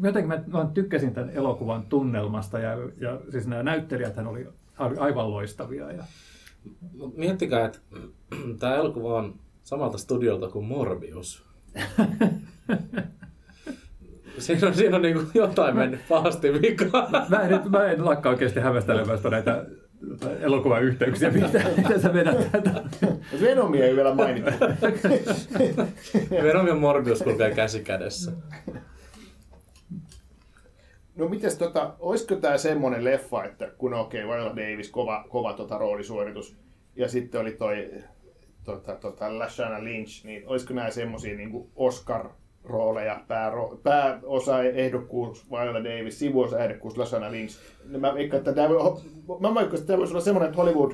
jotenkin 0.03 0.27
mä, 0.27 0.43
mä 0.47 0.69
tykkäsin 0.73 1.13
tämän 1.13 1.29
elokuvan 1.29 1.83
tunnelmasta 1.83 2.59
ja, 2.59 2.71
ja 2.97 3.19
siis 3.31 3.47
nämä 3.47 3.63
näyttelijät 3.63 4.17
oli, 4.17 4.47
oli 4.79 4.97
aivan 4.97 5.31
loistavia. 5.31 5.91
Ja, 5.91 6.03
Mut 6.97 7.17
Miettikää, 7.17 7.65
että 7.65 7.79
tämä 8.59 8.75
elokuva 8.75 9.17
on 9.17 9.39
samalta 9.63 9.97
studiolta 9.97 10.49
kuin 10.49 10.65
Morbius. 10.65 11.45
Siinä 14.37 14.67
on, 14.67 14.73
siinä 14.73 14.95
on 14.95 15.01
niin 15.01 15.27
jotain 15.33 15.75
mennyt 15.75 15.99
pahasti 16.09 16.53
vikaan. 16.61 17.11
mä, 17.29 17.39
en, 17.39 17.71
mä 17.71 17.85
en 17.85 18.05
lakkaa 18.05 18.31
oikeasti 18.31 18.59
hämmästelemästä 18.59 19.29
näitä 19.29 19.65
elokuvayhteyksiä, 20.39 21.31
mitä, 21.31 21.61
mitä 21.77 21.99
sä 21.99 22.13
vedät 22.13 22.51
tätä. 22.51 22.83
Venomia 23.41 23.85
ei 23.85 23.95
vielä 23.95 24.15
mainittu. 24.15 24.51
Venom 26.43 26.67
ja 26.67 26.75
Morbius 26.75 27.21
kulkee 27.21 27.55
käsi 27.55 27.79
kädessä. 27.79 28.31
No 31.15 31.27
mites 31.27 31.57
tota, 31.57 31.93
olisiko 31.99 32.35
tämä 32.35 32.57
semmonen 32.57 33.03
leffa, 33.03 33.43
että 33.43 33.71
kun 33.77 33.93
okei, 33.93 34.23
okay, 34.23 34.37
Viola 34.37 34.55
Davis, 34.55 34.89
kova, 34.89 35.25
kova 35.29 35.53
tota 35.53 35.77
roolisuoritus, 35.77 36.55
ja 36.95 37.07
sitten 37.07 37.41
oli 37.41 37.51
toi 37.51 37.91
tota, 38.63 38.95
tota, 38.95 39.39
Lashana 39.39 39.83
Lynch, 39.83 40.25
niin 40.25 40.43
olisiko 40.47 40.73
nämä 40.73 40.91
semmosia 40.91 41.37
niinku 41.37 41.71
Oscar-rooleja, 42.63 43.19
pääro, 43.27 43.79
pääosa 43.83 44.63
ehdokkuus 44.63 45.51
Viola 45.51 45.83
Davis, 45.83 46.19
sivuosa 46.19 46.59
ehdokkuus 46.59 46.97
Lashana 46.97 47.31
Lynch. 47.31 47.57
No, 47.89 47.99
mä 47.99 48.13
veikkaan, 48.13 48.37
että 48.37 48.53
tämä 48.53 48.69
voi, 48.69 48.97
mä 49.39 49.55
veikkaan, 49.55 49.75
että 49.75 49.87
tämä 49.87 49.97
voisi 49.99 50.13
olla 50.13 50.21
semmoinen, 50.21 50.49
että 50.49 50.61
Hollywood 50.61 50.91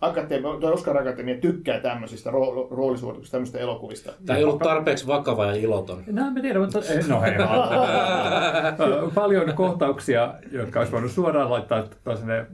Akatemia, 0.00 0.50
Oscar 0.72 0.96
Akatemia 0.98 1.38
tykkää 1.40 1.80
tämmöisistä 1.80 2.30
ro- 2.30 2.68
roolisuorituksista, 2.70 3.34
tämmöisistä 3.34 3.58
elokuvista. 3.58 4.12
Tämä 4.26 4.38
ei 4.38 4.44
ollut 4.44 4.58
tarpeeksi 4.58 5.06
vakava 5.06 5.46
ja 5.46 5.54
iloton. 5.54 6.02
No, 6.12 6.30
mä 6.30 6.40
tiedän, 6.40 6.62
mutta... 6.62 6.78
eh, 6.78 7.08
No 7.08 7.20
hei. 7.20 7.32
Paljon 9.14 9.52
kohtauksia, 9.54 10.34
jotka 10.52 10.78
olisi 10.78 10.92
voinut 10.92 11.10
suoraan 11.10 11.50
laittaa 11.50 12.16
sinne 12.16 12.38
äh, 12.38 12.46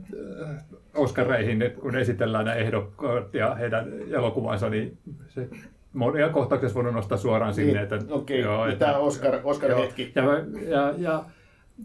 Oscareihin, 0.95 1.61
että 1.61 1.81
kun 1.81 1.95
esitellään 1.95 2.45
nämä 2.45 2.55
ehdokkaat 2.57 3.33
ja 3.33 3.55
heidän 3.55 3.87
elokuvansa, 4.11 4.69
niin 4.69 4.97
se 5.27 5.49
monia 5.95 6.29
kohtauksia 6.29 6.65
olisi 6.65 6.75
voinut 6.75 6.93
nostaa 6.93 7.17
suoraan 7.17 7.53
sinne. 7.53 7.81
Että, 7.81 7.97
Niin, 7.97 8.11
Okei, 8.11 8.39
joo, 8.41 8.61
okay. 8.61 8.75
tämä 8.75 8.97
Oscar, 8.97 9.39
Oscar 9.43 9.69
Joo. 9.69 9.81
hetki. 9.81 10.11
Ja, 10.15 10.23
ja, 10.23 10.93
ja, 10.97 11.23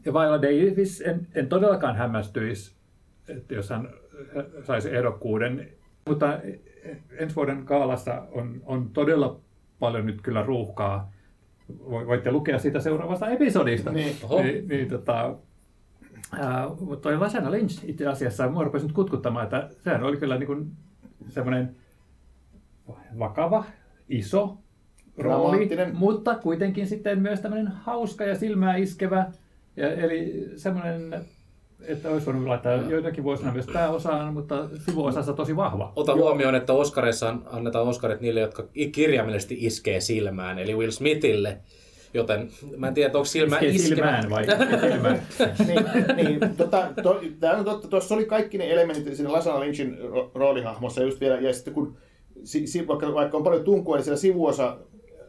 ja 0.04 0.12
Viola 0.12 0.42
Davis 0.42 1.00
en, 1.00 1.26
en 1.34 1.48
todellakaan 1.48 1.96
hämmästyisi, 1.96 2.74
että 3.28 3.54
jos 3.54 3.70
hän 3.70 3.88
saisi 4.62 4.96
ehdokkuuden. 4.96 5.68
Mutta 6.06 6.38
ensi 7.18 7.36
vuoden 7.36 7.64
kaalassa 7.64 8.22
on, 8.32 8.62
on 8.66 8.90
todella 8.90 9.40
paljon 9.78 10.06
nyt 10.06 10.20
kyllä 10.22 10.42
ruuhkaa. 10.42 11.12
Vo- 11.72 12.06
Voitte 12.06 12.32
lukea 12.32 12.58
siitä 12.58 12.80
seuraavasta 12.80 13.28
episodista. 13.28 13.92
Niin. 13.92 14.16
Oho. 14.22 14.42
niin, 14.42 14.68
niin 14.68 14.88
tota, 14.88 15.34
ää, 16.38 16.68
mutta 16.80 17.02
toi 17.02 17.18
Lasana 17.18 17.50
Lynch 17.50 17.84
itse 17.88 18.06
asiassa, 18.06 18.48
mua 18.48 18.64
rupesi 18.64 18.86
nyt 18.86 18.94
kutkuttamaan, 18.94 19.44
että 19.44 19.68
sehän 19.84 20.02
oli 20.02 20.16
kyllä 20.16 20.38
niin 20.38 20.46
kuin 20.46 20.70
semmoinen 21.28 21.76
vakava, 23.18 23.64
iso 24.10 24.56
rooli, 25.18 25.68
mutta 25.92 26.34
kuitenkin 26.34 26.86
sitten 26.86 27.22
myös 27.22 27.40
tämmöinen 27.40 27.68
hauska 27.68 28.24
ja 28.24 28.34
silmää 28.34 28.76
iskevä. 28.76 29.26
Ja, 29.76 29.92
eli 29.92 30.44
semmoinen, 30.56 31.14
että 31.86 32.08
olisi 32.10 32.26
voinut 32.26 32.46
laittaa 32.46 32.72
joitakin 32.72 33.24
vuosina 33.24 33.52
myös 33.52 33.66
pääosaan, 33.72 34.34
mutta 34.34 34.68
sivuosassa 34.86 35.32
tosi 35.32 35.56
vahva. 35.56 35.92
Ota 35.96 36.14
huomioon, 36.14 36.54
että 36.54 36.72
Oscareissa 36.72 37.36
annetaan 37.46 37.88
Oscarit 37.88 38.20
niille, 38.20 38.40
jotka 38.40 38.64
kirjaimellisesti 38.92 39.56
iskee 39.60 40.00
silmään, 40.00 40.58
eli 40.58 40.74
Will 40.74 40.90
Smithille. 40.90 41.58
Joten 42.14 42.48
mä 42.76 42.88
en 42.88 42.94
tiedä, 42.94 43.08
onko 43.14 43.24
silmä 43.24 43.56
Iskee 43.56 43.70
iskevä. 43.70 43.94
silmään 43.96 44.30
vai 44.30 44.44
silmään? 44.86 45.22
niin, 45.66 45.84
niin 46.16 46.56
tota, 46.56 46.88
to, 47.02 47.20
tämä 47.40 47.56
on 47.56 47.64
totta, 47.64 47.88
tuossa 47.88 48.14
oli 48.14 48.24
kaikki 48.24 48.58
ne 48.58 48.70
elementit 48.72 49.16
siinä 49.16 49.32
Lasana 49.32 49.60
Lynchin 49.60 49.98
ro- 49.98 50.30
roolihahmossa 50.34 51.02
just 51.02 51.20
vielä, 51.20 51.40
ja 51.40 51.52
sitten 51.54 51.74
kun 51.74 51.96
si, 52.44 52.66
si, 52.66 52.86
vaikka, 52.88 53.14
vaikka 53.14 53.36
on 53.36 53.44
paljon 53.44 53.64
tunkua, 53.64 53.96
niin 53.96 54.04
siellä 54.04 54.20
sivuosa, 54.20 54.78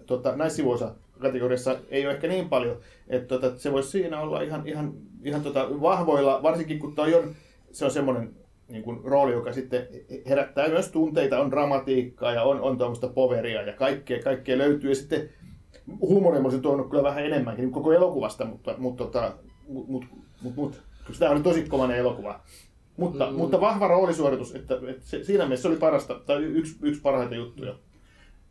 tota, 0.06 0.36
naissivuosa 0.36 0.96
kategoriassa 1.20 1.76
ei 1.90 2.06
ole 2.06 2.14
ehkä 2.14 2.28
niin 2.28 2.50
paljon, 2.50 2.78
että 3.08 3.28
tota, 3.28 3.60
se 3.60 3.72
voisi 3.72 3.90
siinä 3.90 4.22
olla 4.22 4.42
ihan, 4.42 4.68
ihan, 4.68 4.94
ihan 5.24 5.42
tota, 5.42 5.68
vahvoilla, 5.82 6.44
varsinkin 6.44 6.80
kun 6.80 6.96
toi 6.96 7.16
on, 7.16 7.36
se 7.72 7.86
on 7.86 7.92
semmoinen 7.92 8.36
niin 8.70 8.84
kuin, 8.84 9.00
rooli, 9.04 9.32
joka 9.32 9.54
sitten 9.54 9.88
herättää 10.30 10.68
myös 10.68 10.92
tunteita, 10.92 11.40
on 11.40 11.52
dramatiikkaa 11.52 12.32
ja 12.32 12.44
on, 12.44 12.62
on 12.62 12.78
tuommoista 12.78 13.08
poveria 13.08 13.62
ja 13.62 13.74
kaikkea, 13.74 14.24
kaikkea 14.24 14.58
löytyy. 14.58 14.90
Ja 14.90 14.96
sitten 14.96 15.30
huumoria 16.02 16.42
olisin 16.42 16.62
tuonut 16.62 16.90
kyllä 16.90 17.04
vähän 17.04 17.26
enemmänkin 17.26 17.64
niin 17.64 17.74
koko 17.74 17.94
elokuvasta, 17.94 18.46
mutta, 18.46 18.76
mutta, 18.78 19.04
tota, 19.04 19.34
mut, 19.68 19.88
mut, 19.88 20.06
mut, 20.42 20.56
mut, 20.56 20.82
koska 21.08 21.20
tämä 21.20 21.32
oli 21.32 21.44
tosi 21.44 21.64
kovainen 21.70 21.98
elokuva. 21.98 22.40
Mutta, 22.98 23.30
mm. 23.30 23.36
mutta 23.36 23.62
vahva 23.62 23.88
roolisuoritus, 23.88 24.56
että, 24.56 24.76
että 24.88 25.06
se, 25.06 25.24
siinä 25.24 25.44
mielessä 25.44 25.62
se 25.62 25.68
oli 25.68 25.78
parasta, 25.78 26.20
tai 26.26 26.44
yksi, 26.44 26.78
yksi 26.82 27.02
parhaita 27.02 27.36
juttuja. 27.36 27.76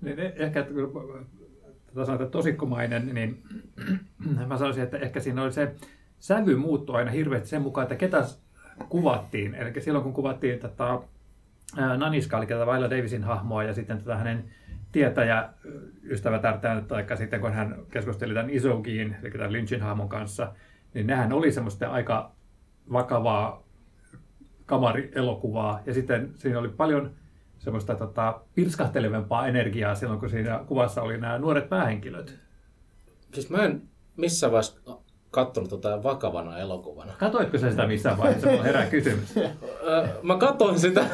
Niin 0.01 0.19
e- 0.19 0.35
ehkä, 0.37 0.61
että 0.61 0.75
kun 0.75 1.27
tätä 1.87 2.05
sanotaan 2.07 2.31
tosikkomainen, 2.31 3.15
niin 3.15 3.43
mä 4.49 4.59
sanoisin, 4.59 4.83
että 4.83 4.99
ehkä 4.99 5.21
siinä 5.21 5.43
oli 5.43 5.53
se 5.53 5.75
sävy 6.19 6.57
muuttui 6.57 6.97
aina 6.97 7.11
hirveästi 7.11 7.49
sen 7.49 7.63
mukaan, 7.63 7.83
että 7.83 7.97
ketä 7.97 8.25
kuvattiin. 8.89 9.55
Eli 9.55 9.81
silloin 9.81 10.05
kun 10.05 10.13
kuvattiin 10.13 10.59
tätä 10.59 10.99
Naniska, 11.97 12.39
eli 12.39 12.47
tätä 12.47 12.67
Viola 12.67 12.91
Davisin 12.91 13.25
hahmoa 13.25 13.63
ja 13.63 13.75
sitten 13.75 13.99
tätä 13.99 14.17
hänen 14.17 14.45
tietäjä 14.93 15.49
ystävätärtään, 16.03 16.85
tai 16.85 17.05
sitten 17.17 17.41
kun 17.41 17.53
hän 17.53 17.77
keskusteli 17.91 18.35
tämän 18.35 18.51
Isogiin, 18.51 19.17
eli 19.23 19.31
tämän 19.31 19.53
Lynchin 19.53 19.81
hahmon 19.81 20.09
kanssa, 20.09 20.53
niin 20.95 21.07
nehän 21.07 21.33
oli 21.33 21.53
semmoista 21.53 21.91
aika 21.91 22.33
vakavaa 22.93 23.63
kamarielokuvaa. 24.71 25.81
Ja 25.87 25.95
sitten 25.95 26.31
siinä 26.35 26.59
oli 26.59 26.69
paljon 26.69 27.11
semmoista 27.59 27.95
tota, 27.95 28.41
pirskahtelevempaa 28.55 29.47
energiaa 29.47 29.95
silloin, 29.95 30.21
kun 30.21 30.31
siinä 30.31 30.61
kuvassa 30.67 31.03
oli 31.03 31.19
nämä 31.19 31.39
nuoret 31.39 31.69
päähenkilöt. 31.69 32.39
Siis 33.33 33.51
mä 33.51 33.65
en 33.65 33.83
missään 34.17 34.53
vaiheessa 34.53 34.81
kattonut 35.31 35.71
tota 35.71 36.03
vakavana 36.03 36.59
elokuvana. 36.59 37.13
Katoitko 37.19 37.59
sä 37.59 37.71
sitä 37.71 37.87
missään 37.87 38.19
vaiheessa? 38.19 38.51
Mulla 38.51 38.63
herää 38.63 38.87
kysymys. 38.87 39.35
Mä 40.23 40.37
katoin 40.37 40.79
sitä 40.79 41.05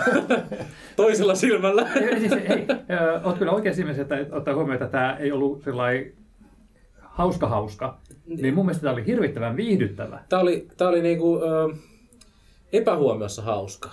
toisella 0.97 1.35
silmällä. 1.35 1.88
Ei, 1.95 2.21
siis, 2.21 2.33
hei, 2.33 2.66
oot 3.25 3.38
kyllä 3.38 3.53
oikein 3.53 3.75
siinä 3.75 3.92
mielessä, 3.92 4.16
että 4.16 4.37
ottaa 4.37 4.55
huomioon, 4.55 4.83
että 4.83 4.88
tämä 4.88 5.16
ei 5.16 5.33
ollut 5.33 5.62
sellainen 5.64 6.12
hauska 7.01 7.49
hauska. 7.49 7.99
Niin 8.27 8.55
mun 8.55 8.66
mielestä 8.66 8.83
tämä 8.83 8.92
oli 8.92 9.07
hirvittävän 9.07 9.57
viihdyttävä. 9.57 10.21
Tää 10.29 10.38
oli, 10.40 10.69
tää 10.77 10.88
oli 10.88 11.03
niinku, 11.03 11.42
öö, 11.42 11.69
epähuomiossa 12.73 13.43
hauska. 13.43 13.91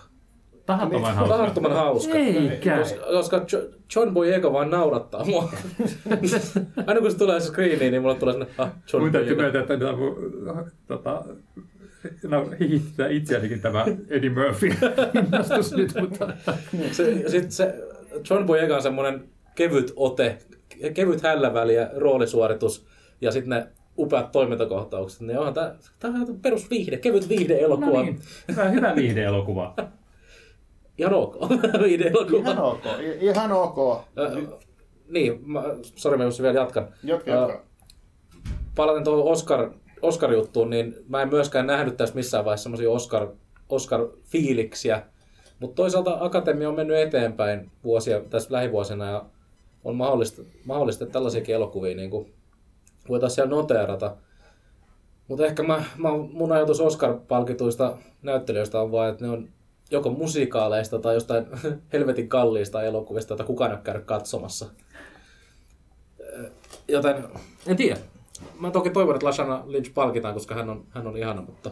Tahattoman 0.66 1.16
hauska. 1.16 1.38
Tahattoman 1.38 1.72
hauska. 1.74 2.18
Eikä. 2.18 2.78
Koska, 2.78 3.06
koska 3.12 3.46
Jo- 3.52 3.70
John 3.96 4.14
Boyega 4.14 4.54
vaan 4.54 4.70
naurattaa 4.70 5.26
mua. 5.26 5.52
Aina 6.88 7.02
kun 7.02 7.12
se 7.12 7.18
tulee 7.18 7.40
se 7.40 7.48
screeniin, 7.48 7.92
niin 7.92 8.02
mulle 8.02 8.16
tulee 8.16 8.34
sinne, 8.34 8.48
ah, 8.58 8.70
John 8.94 9.04
Mun 9.04 9.12
täytyy 9.12 9.36
myöntää, 9.36 9.62
että 9.62 9.78
tämä 9.78 9.94
tota, 10.88 11.24
no, 12.24 12.50
hihittää 12.60 13.08
itseänikin 13.08 13.62
tämä 13.62 13.86
Eddie 14.10 14.30
Murphy 14.30 14.68
innostus 15.26 15.72
nyt, 15.74 15.92
mutta 16.02 16.28
Se, 16.92 17.30
sit 17.30 17.52
se 17.52 17.76
John 18.30 18.46
Boyega 18.46 18.76
on 18.76 18.82
semmoinen 18.82 19.24
kevyt 19.56 19.94
ote, 19.96 20.38
kevyt 20.94 21.22
hälläväli 21.24 21.76
ja 21.76 21.90
roolisuoritus 21.96 22.86
ja 23.22 23.32
sitten 23.32 23.50
ne 23.50 23.68
upeat 23.98 24.32
toimintakohtaukset, 24.32 25.22
niin 25.22 25.40
onhan 25.40 25.54
tää, 25.54 25.76
tää 26.00 26.12
on 26.12 26.40
perus 26.42 26.70
viihde, 26.70 26.98
kevyt 26.98 27.30
viihde-elokuva. 27.30 27.98
no 27.98 28.04
niin, 28.04 28.20
hyvä, 28.48 28.64
hyvä 28.64 28.96
viihdeelokuva. 28.96 29.74
Ihan 30.98 31.14
ok, 31.14 31.36
viihde-elokuva. 31.84 32.40
Ihan 32.40 32.60
ok, 32.60 32.84
ihan 33.22 33.52
ok. 33.52 34.02
Ö, 34.18 34.42
niin, 35.08 35.50
mä, 35.50 35.64
sori 35.96 36.18
mä 36.18 36.24
just 36.24 36.42
vielä 36.42 36.60
jatkan. 36.60 36.88
Jatka, 37.04 37.32
jatka. 37.32 37.64
Palaten 38.76 39.04
tuohon 39.04 39.32
Oscar 39.32 39.70
Oscar-juttuun, 40.04 40.70
niin 40.70 40.96
mä 41.08 41.22
en 41.22 41.30
myöskään 41.30 41.68
nähnyt 41.68 41.98
tässä 41.98 42.16
missään 42.16 42.46
vaiheessa 42.46 42.64
semmoisia 42.64 42.92
Oscar, 42.92 43.28
Oscar-fiiliksiä. 43.70 45.02
Mutta 45.60 45.76
toisaalta 45.76 46.18
Akatemia 46.20 46.70
on 46.70 46.76
mennyt 46.76 46.98
eteenpäin 46.98 47.72
vuosia, 47.84 48.22
tässä 48.22 48.54
lähivuosina 48.54 49.12
ja 49.12 49.26
on 49.84 49.96
mahdollista, 49.96 50.42
mahdollista 50.66 51.04
että 51.04 51.14
tällaisiakin 51.14 51.56
elokuvia 51.56 51.96
niin 51.96 52.10
kuin 52.10 52.34
voitaisiin 53.10 53.36
siellä 53.36 53.56
noteerata. 53.56 54.16
Mutta 55.28 55.46
ehkä 55.46 55.64
mä, 55.64 55.84
mä, 55.98 56.10
mun 56.32 56.52
ajatus 56.52 56.82
Oscar-palkituista 56.82 57.98
näyttelijöistä 58.22 58.82
on 58.82 58.92
vaan, 58.92 59.10
että 59.10 59.26
ne 59.26 59.32
on 59.32 59.50
joko 59.92 60.10
musikaaleista 60.10 61.00
tai 61.00 61.14
jostain 61.14 61.46
helvetin 61.94 62.30
kalliista 62.30 62.84
elokuvista, 62.84 63.34
joita 63.34 63.44
kukaan 63.44 63.72
ei 63.72 63.76
ole 63.76 63.84
käynyt 63.84 64.06
katsomassa. 64.06 64.66
Joten 66.88 67.24
en 67.68 67.78
tiedä. 67.78 68.00
Mä 68.60 68.72
toki 68.72 68.90
toivon, 68.90 69.16
että 69.16 69.26
Lashana 69.26 69.64
Lynch 69.66 69.94
palkitaan, 69.94 70.34
koska 70.34 70.56
hän 70.56 70.70
on, 70.70 70.86
hän 70.90 71.08
on 71.08 71.18
ihana, 71.18 71.42
mutta 71.42 71.72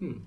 hmm. 0.00 0.22